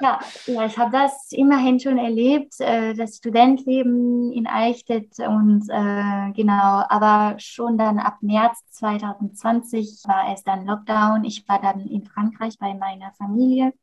Ja, 0.00 0.20
ja 0.46 0.66
ich 0.66 0.78
habe 0.78 0.90
das 0.90 1.32
immerhin 1.32 1.78
schon 1.78 1.98
erlebt, 1.98 2.54
äh, 2.60 2.94
das 2.94 3.16
Studentleben 3.16 4.32
in 4.32 4.46
Eichstätt 4.46 5.18
und 5.18 5.68
äh, 5.68 6.32
genau, 6.32 6.84
aber 6.88 7.38
schon 7.38 7.76
dann 7.76 7.98
ab 7.98 8.18
März 8.22 8.64
2020 8.70 10.02
war 10.06 10.32
es 10.32 10.42
dann 10.44 10.66
Lockdown. 10.66 11.24
Ich 11.24 11.46
war 11.48 11.60
dann 11.60 11.86
in 11.86 12.04
Frankreich 12.04 12.58
bei 12.58 12.74
meiner 12.74 13.12
Familie 13.12 13.74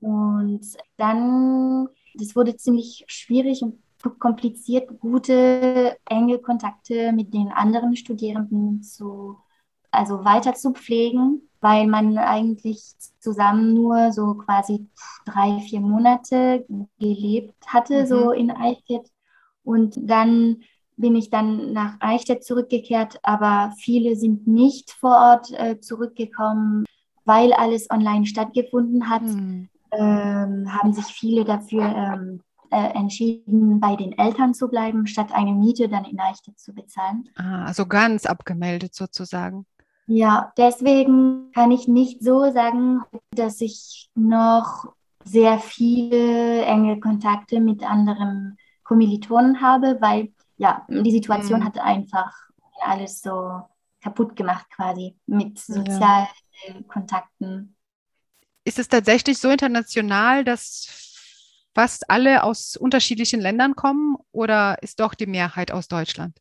und 0.00 0.62
dann 0.96 1.88
das 2.14 2.34
wurde 2.34 2.56
ziemlich 2.56 3.04
schwierig 3.06 3.62
und 3.62 3.82
kompliziert, 4.18 4.98
gute, 4.98 5.96
enge 6.08 6.38
Kontakte 6.38 7.12
mit 7.12 7.34
den 7.34 7.48
anderen 7.48 7.96
Studierenden 7.96 8.82
zu, 8.82 9.38
also 9.90 10.24
weiter 10.24 10.54
zu 10.54 10.72
pflegen, 10.72 11.49
weil 11.60 11.86
man 11.86 12.18
eigentlich 12.18 12.82
zusammen 13.20 13.74
nur 13.74 14.12
so 14.12 14.34
quasi 14.34 14.88
drei, 15.26 15.60
vier 15.60 15.80
Monate 15.80 16.66
gelebt 16.98 17.66
hatte, 17.66 18.02
mhm. 18.02 18.06
so 18.06 18.30
in 18.32 18.50
Eichstätt. 18.50 19.08
Und 19.62 19.94
dann 19.98 20.62
bin 20.96 21.16
ich 21.16 21.30
dann 21.30 21.72
nach 21.72 21.96
Eichstätt 22.00 22.44
zurückgekehrt, 22.44 23.18
aber 23.22 23.72
viele 23.78 24.16
sind 24.16 24.46
nicht 24.46 24.90
vor 24.90 25.16
Ort 25.16 25.50
äh, 25.52 25.80
zurückgekommen, 25.80 26.84
weil 27.24 27.52
alles 27.52 27.90
online 27.90 28.26
stattgefunden 28.26 29.08
hat. 29.08 29.22
Mhm 29.22 29.68
ähm, 29.92 30.72
haben 30.72 30.92
sich 30.92 31.06
viele 31.06 31.44
dafür 31.44 31.84
ähm, 31.84 32.40
äh, 32.70 32.94
entschieden, 32.94 33.80
bei 33.80 33.96
den 33.96 34.16
Eltern 34.16 34.54
zu 34.54 34.68
bleiben, 34.68 35.06
statt 35.06 35.32
eine 35.32 35.52
Miete 35.52 35.88
dann 35.88 36.04
in 36.04 36.20
Eichstätt 36.20 36.58
zu 36.58 36.72
bezahlen. 36.72 37.28
Ah, 37.36 37.64
also 37.64 37.86
ganz 37.86 38.26
abgemeldet 38.26 38.94
sozusagen. 38.94 39.66
Ja, 40.06 40.52
deswegen 40.56 41.52
kann 41.52 41.70
ich 41.70 41.86
nicht 41.86 42.22
so 42.22 42.50
sagen, 42.52 43.02
dass 43.30 43.60
ich 43.60 44.10
noch 44.14 44.92
sehr 45.24 45.58
viele 45.58 46.62
enge 46.62 46.98
Kontakte 46.98 47.60
mit 47.60 47.82
anderen 47.88 48.58
Kommilitonen 48.82 49.60
habe, 49.60 49.98
weil 50.00 50.32
ja, 50.56 50.84
die 50.88 51.10
Situation 51.10 51.60
mhm. 51.60 51.64
hat 51.64 51.78
einfach 51.78 52.32
alles 52.80 53.20
so 53.22 53.62
kaputt 54.02 54.34
gemacht 54.34 54.66
quasi 54.74 55.16
mit 55.26 55.58
sozialen 55.58 56.26
ja. 56.66 56.74
Kontakten 56.88 57.76
ist 58.64 58.78
es 58.78 58.88
tatsächlich 58.88 59.38
so 59.38 59.50
international, 59.50 60.44
dass 60.44 61.66
fast 61.74 62.10
alle 62.10 62.42
aus 62.44 62.76
unterschiedlichen 62.76 63.40
Ländern 63.40 63.74
kommen 63.74 64.16
oder 64.32 64.82
ist 64.82 65.00
doch 65.00 65.14
die 65.14 65.26
Mehrheit 65.26 65.72
aus 65.72 65.88
Deutschland? 65.88 66.36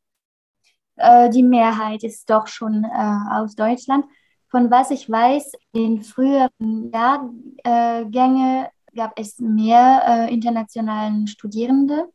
Äh, 0.99 1.29
die 1.29 1.43
Mehrheit 1.43 2.03
ist 2.03 2.29
doch 2.29 2.47
schon 2.47 2.83
äh, 2.83 3.17
aus 3.31 3.55
Deutschland. 3.55 4.05
Von 4.49 4.69
was 4.69 4.91
ich 4.91 5.09
weiß, 5.09 5.53
in 5.73 6.01
früheren 6.01 6.91
Jahrgängen 6.91 8.67
gab 8.95 9.17
es 9.17 9.39
mehr 9.39 10.01
äh, 10.05 10.33
internationalen 10.33 11.27
Studierende. 11.27 12.09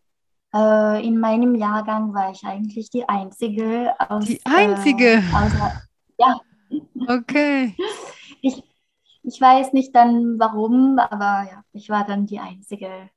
Äh, 0.53 1.07
in 1.07 1.19
meinem 1.19 1.55
Jahrgang 1.55 2.13
war 2.13 2.31
ich 2.31 2.45
eigentlich 2.45 2.91
die 2.91 3.09
Einzige 3.09 3.95
aus. 3.99 4.27
Die 4.27 4.41
Einzige? 4.45 5.15
Äh, 5.15 5.35
aus, 5.35 5.53
ja. 6.19 6.41
Okay. 7.09 7.75
Ich, 8.47 8.63
ich 9.23 9.41
weiß 9.41 9.73
nicht 9.73 9.97
dann 9.97 10.39
warum, 10.39 10.99
aber 10.99 11.49
ja, 11.51 11.65
ich 11.73 11.89
war 11.89 12.05
dann 12.05 12.27
die 12.27 12.39
Einzige. 12.39 13.09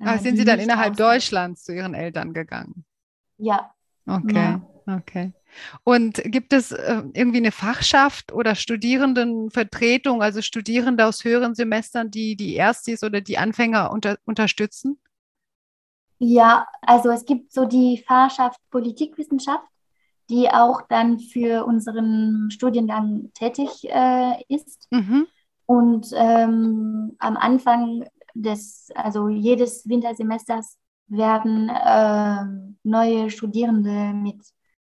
Äh, 0.00 0.04
ah, 0.04 0.18
sind 0.18 0.36
Sie 0.36 0.44
dann 0.44 0.58
innerhalb 0.58 0.96
Deutschlands 0.96 1.62
zu 1.62 1.72
Ihren 1.72 1.94
Eltern 1.94 2.32
gegangen? 2.32 2.84
Ja. 3.38 3.72
Okay, 4.04 4.34
ja. 4.34 4.60
Okay. 4.86 5.32
Und 5.84 6.20
gibt 6.24 6.52
es 6.52 6.72
äh, 6.72 7.02
irgendwie 7.12 7.38
eine 7.38 7.52
Fachschaft 7.52 8.32
oder 8.32 8.54
Studierendenvertretung, 8.54 10.22
also 10.22 10.42
Studierende 10.42 11.06
aus 11.06 11.24
höheren 11.24 11.54
Semestern, 11.54 12.10
die 12.10 12.36
die 12.36 12.56
Erstis 12.56 13.02
oder 13.02 13.20
die 13.20 13.38
Anfänger 13.38 13.90
unter, 13.90 14.18
unterstützen? 14.24 14.98
Ja, 16.18 16.66
also 16.82 17.10
es 17.10 17.24
gibt 17.24 17.52
so 17.52 17.66
die 17.66 18.02
Fachschaft 18.06 18.58
Politikwissenschaft, 18.70 19.66
die 20.30 20.48
auch 20.48 20.82
dann 20.88 21.18
für 21.18 21.64
unseren 21.66 22.50
Studiengang 22.50 23.30
tätig 23.34 23.84
äh, 23.84 24.42
ist. 24.48 24.88
Mhm. 24.90 25.26
Und 25.66 26.08
ähm, 26.14 27.16
am 27.18 27.36
Anfang 27.36 28.04
des, 28.34 28.88
also 28.94 29.28
jedes 29.28 29.88
Wintersemesters 29.88 30.78
werden 31.08 31.68
äh, 31.68 32.44
neue 32.82 33.30
Studierende 33.30 34.12
mit 34.14 34.40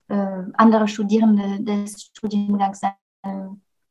äh, 0.09 0.43
anderen 0.55 0.89
Studierenden 0.89 1.65
des 1.65 2.03
Studiengangs 2.03 2.83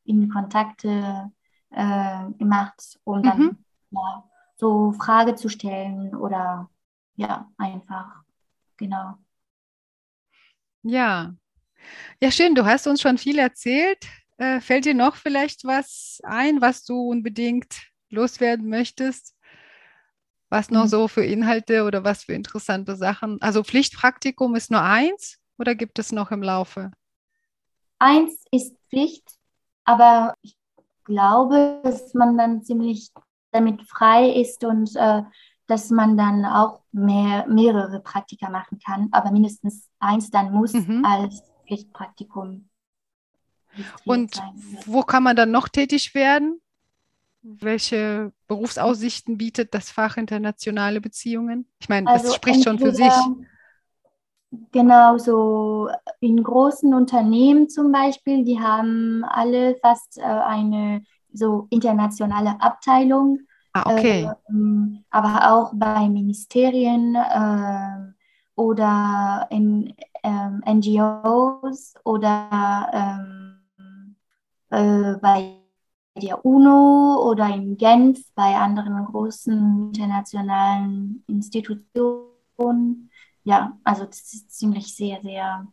in 0.04 0.28
Kontakt 0.28 0.84
äh, 0.84 2.30
gemacht, 2.38 2.98
um 3.04 3.22
dann 3.22 3.38
mhm. 3.38 3.58
ja, 3.90 4.24
so 4.56 4.92
Frage 4.92 5.34
zu 5.34 5.48
stellen 5.48 6.14
oder 6.14 6.70
ja, 7.16 7.50
einfach, 7.58 8.22
genau. 8.76 9.18
Ja. 10.82 11.34
Ja, 12.20 12.30
schön. 12.30 12.54
Du 12.54 12.64
hast 12.64 12.86
uns 12.86 13.00
schon 13.00 13.18
viel 13.18 13.38
erzählt. 13.38 14.06
Äh, 14.36 14.60
fällt 14.60 14.84
dir 14.84 14.94
noch 14.94 15.16
vielleicht 15.16 15.64
was 15.64 16.20
ein, 16.24 16.60
was 16.60 16.84
du 16.84 17.10
unbedingt 17.10 17.90
loswerden 18.08 18.68
möchtest? 18.68 19.34
Was 20.48 20.70
noch 20.70 20.84
mhm. 20.84 20.88
so 20.88 21.08
für 21.08 21.24
Inhalte 21.24 21.84
oder 21.84 22.04
was 22.04 22.24
für 22.24 22.34
interessante 22.34 22.96
Sachen? 22.96 23.40
Also 23.42 23.64
Pflichtpraktikum 23.64 24.54
ist 24.54 24.70
nur 24.70 24.82
eins. 24.82 25.38
Oder 25.58 25.74
gibt 25.74 25.98
es 25.98 26.12
noch 26.12 26.30
im 26.30 26.42
Laufe? 26.42 26.90
Eins 27.98 28.44
ist 28.50 28.76
Pflicht, 28.88 29.24
aber 29.84 30.34
ich 30.42 30.56
glaube, 31.04 31.80
dass 31.84 32.14
man 32.14 32.36
dann 32.36 32.64
ziemlich 32.64 33.10
damit 33.52 33.82
frei 33.82 34.30
ist 34.30 34.64
und 34.64 34.94
äh, 34.96 35.22
dass 35.66 35.90
man 35.90 36.16
dann 36.16 36.44
auch 36.44 36.82
mehr, 36.92 37.46
mehrere 37.46 38.00
Praktika 38.00 38.50
machen 38.50 38.78
kann, 38.84 39.08
aber 39.12 39.30
mindestens 39.30 39.88
eins 39.98 40.30
dann 40.30 40.52
muss 40.52 40.72
mhm. 40.72 41.04
als 41.04 41.42
Pflichtpraktikum. 41.66 42.68
Und 44.04 44.40
wo 44.86 45.02
kann 45.02 45.22
man 45.22 45.36
dann 45.36 45.50
noch 45.50 45.68
tätig 45.68 46.14
werden? 46.14 46.60
Welche 47.42 48.32
Berufsaussichten 48.46 49.36
bietet 49.36 49.74
das 49.74 49.90
Fach 49.90 50.16
internationale 50.16 51.00
Beziehungen? 51.00 51.66
Ich 51.78 51.88
meine, 51.88 52.08
also 52.08 52.26
das 52.26 52.36
spricht 52.36 52.64
schon 52.64 52.78
für 52.78 52.94
sich. 52.94 53.12
Genau, 54.72 55.18
so 55.18 55.88
in 56.20 56.42
großen 56.42 56.92
Unternehmen 56.94 57.68
zum 57.68 57.92
Beispiel, 57.92 58.44
die 58.44 58.60
haben 58.60 59.24
alle 59.24 59.76
fast 59.76 60.18
äh, 60.18 60.22
eine 60.22 61.02
so 61.32 61.66
internationale 61.70 62.60
Abteilung. 62.60 63.40
Ah, 63.72 63.92
okay. 63.92 64.30
Ähm, 64.48 65.04
aber 65.10 65.52
auch 65.52 65.72
bei 65.74 66.08
Ministerien 66.08 67.14
äh, 67.16 68.12
oder 68.54 69.46
in 69.50 69.94
ähm, 70.22 70.62
NGOs 70.66 71.94
oder 72.04 72.88
ähm, 72.92 74.16
äh, 74.70 75.16
bei 75.20 75.56
der 76.16 76.44
UNO 76.44 77.28
oder 77.28 77.48
in 77.48 77.76
Genf 77.76 78.20
bei 78.34 78.54
anderen 78.56 79.04
großen 79.06 79.88
internationalen 79.88 81.24
Institutionen. 81.26 83.10
Ja, 83.44 83.78
also 83.84 84.04
das 84.06 84.32
ist 84.32 84.50
ziemlich 84.50 84.94
sehr, 84.94 85.20
sehr 85.22 85.66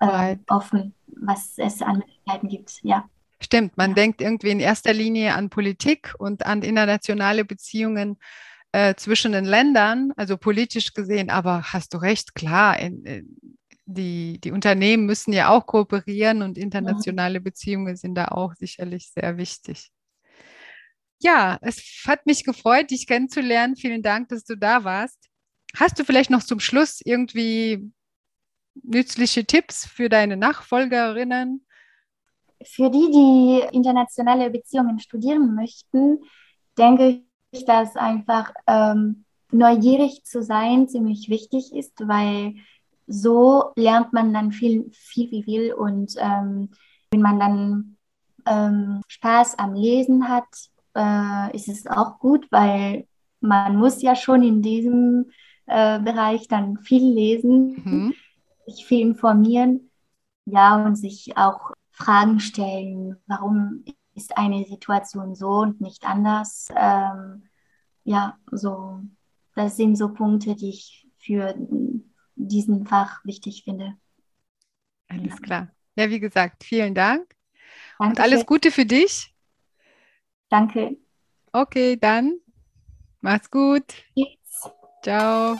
äh, 0.00 0.36
offen, 0.48 0.94
was 1.06 1.54
es 1.58 1.82
an 1.82 1.98
Möglichkeiten 1.98 2.48
gibt. 2.48 2.78
Ja. 2.82 3.08
Stimmt, 3.40 3.76
man 3.76 3.90
ja. 3.90 3.94
denkt 3.94 4.20
irgendwie 4.20 4.50
in 4.50 4.60
erster 4.60 4.92
Linie 4.92 5.34
an 5.34 5.50
Politik 5.50 6.14
und 6.18 6.46
an 6.46 6.62
internationale 6.62 7.44
Beziehungen 7.44 8.18
äh, 8.70 8.94
zwischen 8.94 9.32
den 9.32 9.44
Ländern, 9.44 10.12
also 10.16 10.36
politisch 10.36 10.94
gesehen, 10.94 11.28
aber 11.28 11.62
hast 11.72 11.92
du 11.92 11.98
recht, 11.98 12.34
klar, 12.34 12.78
in, 12.78 13.04
in, 13.04 13.58
die, 13.84 14.40
die 14.40 14.52
Unternehmen 14.52 15.06
müssen 15.06 15.32
ja 15.32 15.48
auch 15.48 15.66
kooperieren 15.66 16.42
und 16.42 16.56
internationale 16.56 17.40
Beziehungen 17.40 17.96
sind 17.96 18.14
da 18.14 18.26
auch 18.26 18.54
sicherlich 18.54 19.10
sehr 19.10 19.36
wichtig. 19.36 19.90
Ja, 21.20 21.58
es 21.62 22.04
hat 22.06 22.26
mich 22.26 22.44
gefreut, 22.44 22.90
dich 22.90 23.06
kennenzulernen. 23.06 23.76
Vielen 23.76 24.02
Dank, 24.02 24.28
dass 24.28 24.44
du 24.44 24.56
da 24.56 24.82
warst. 24.84 25.28
Hast 25.76 25.98
du 25.98 26.04
vielleicht 26.04 26.30
noch 26.30 26.42
zum 26.42 26.60
Schluss 26.60 27.00
irgendwie 27.04 27.90
nützliche 28.82 29.44
Tipps 29.44 29.86
für 29.86 30.08
deine 30.08 30.36
Nachfolgerinnen? 30.36 31.66
Für 32.64 32.90
die, 32.90 33.10
die 33.10 33.76
internationale 33.76 34.50
Beziehungen 34.50 34.98
studieren 35.00 35.54
möchten, 35.54 36.20
denke 36.78 37.22
ich, 37.50 37.64
dass 37.64 37.96
einfach 37.96 38.52
ähm, 38.66 39.24
neugierig 39.50 40.24
zu 40.24 40.42
sein 40.42 40.88
ziemlich 40.88 41.28
wichtig 41.28 41.74
ist, 41.74 41.92
weil 42.06 42.54
so 43.06 43.72
lernt 43.76 44.12
man 44.12 44.32
dann 44.32 44.52
viel, 44.52 44.90
viel, 44.92 45.28
viel, 45.28 45.44
viel. 45.44 45.74
Und 45.74 46.14
ähm, 46.18 46.70
wenn 47.10 47.20
man 47.20 47.40
dann 47.40 47.96
ähm, 48.46 49.00
Spaß 49.08 49.58
am 49.58 49.74
Lesen 49.74 50.28
hat, 50.28 50.46
äh, 50.96 51.54
ist 51.56 51.68
es 51.68 51.86
auch 51.86 52.18
gut, 52.18 52.46
weil 52.50 53.06
man 53.40 53.76
muss 53.76 54.02
ja 54.02 54.14
schon 54.14 54.42
in 54.42 54.62
diesem 54.62 55.30
äh, 55.66 55.98
Bereich 56.00 56.48
dann 56.48 56.78
viel 56.78 57.04
lesen, 57.04 57.82
mhm. 57.84 58.14
sich 58.66 58.84
viel 58.84 59.00
informieren, 59.00 59.90
ja, 60.44 60.84
und 60.84 60.96
sich 60.96 61.36
auch 61.36 61.72
Fragen 61.90 62.40
stellen, 62.40 63.16
warum 63.26 63.84
ist 64.14 64.36
eine 64.36 64.64
Situation 64.64 65.34
so 65.34 65.48
und 65.48 65.80
nicht 65.80 66.04
anders. 66.04 66.68
Ähm, 66.76 67.44
ja, 68.04 68.38
so, 68.50 69.00
das 69.54 69.76
sind 69.76 69.96
so 69.96 70.12
Punkte, 70.12 70.54
die 70.54 70.70
ich 70.70 71.08
für 71.18 71.54
diesen 72.34 72.86
Fach 72.86 73.24
wichtig 73.24 73.62
finde. 73.64 73.94
Alles 75.08 75.34
ja. 75.34 75.36
klar. 75.36 75.68
Ja, 75.96 76.10
wie 76.10 76.20
gesagt, 76.20 76.64
vielen 76.64 76.94
Dank. 76.94 77.34
Danke 77.98 78.10
und 78.10 78.20
alles 78.20 78.46
Gute 78.46 78.70
für 78.70 78.86
dich. 78.86 79.34
Danke. 80.48 80.96
Okay, 81.52 81.96
dann 81.96 82.38
mach's 83.20 83.50
gut. 83.50 83.84
Yes. 84.14 84.41
Ciao. 85.02 85.56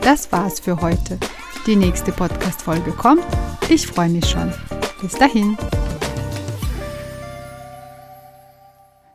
Das 0.00 0.32
war's 0.32 0.60
für 0.60 0.80
heute. 0.80 1.18
Die 1.66 1.76
nächste 1.76 2.10
Podcast-Folge 2.10 2.92
kommt. 2.92 3.22
Ich 3.68 3.86
freue 3.86 4.08
mich 4.08 4.24
schon. 4.24 4.50
Bis 5.02 5.12
dahin. 5.12 5.58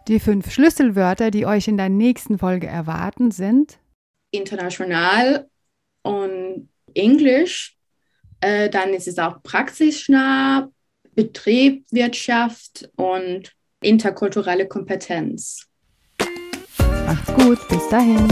Die 0.08 0.20
fünf 0.20 0.52
Schlüsselwörter, 0.52 1.32
die 1.32 1.48
euch 1.48 1.68
in 1.68 1.78
der 1.78 1.90
nächsten 1.90 2.38
Folge 2.38 2.68
erwarten, 2.68 3.32
sind 3.32 3.80
international 4.30 5.50
und 6.04 6.70
Englisch. 6.94 7.76
Äh, 8.42 8.70
dann 8.70 8.94
ist 8.94 9.08
es 9.08 9.18
auch 9.18 9.42
praxisnah, 9.42 10.70
Betrieb, 11.16 11.86
Wirtschaft 11.90 12.92
und 12.96 13.56
interkulturelle 13.82 14.68
Kompetenz. 14.68 15.73
Macht's 17.06 17.34
gut, 17.34 17.60
bis 17.68 17.88
dahin. 17.90 18.28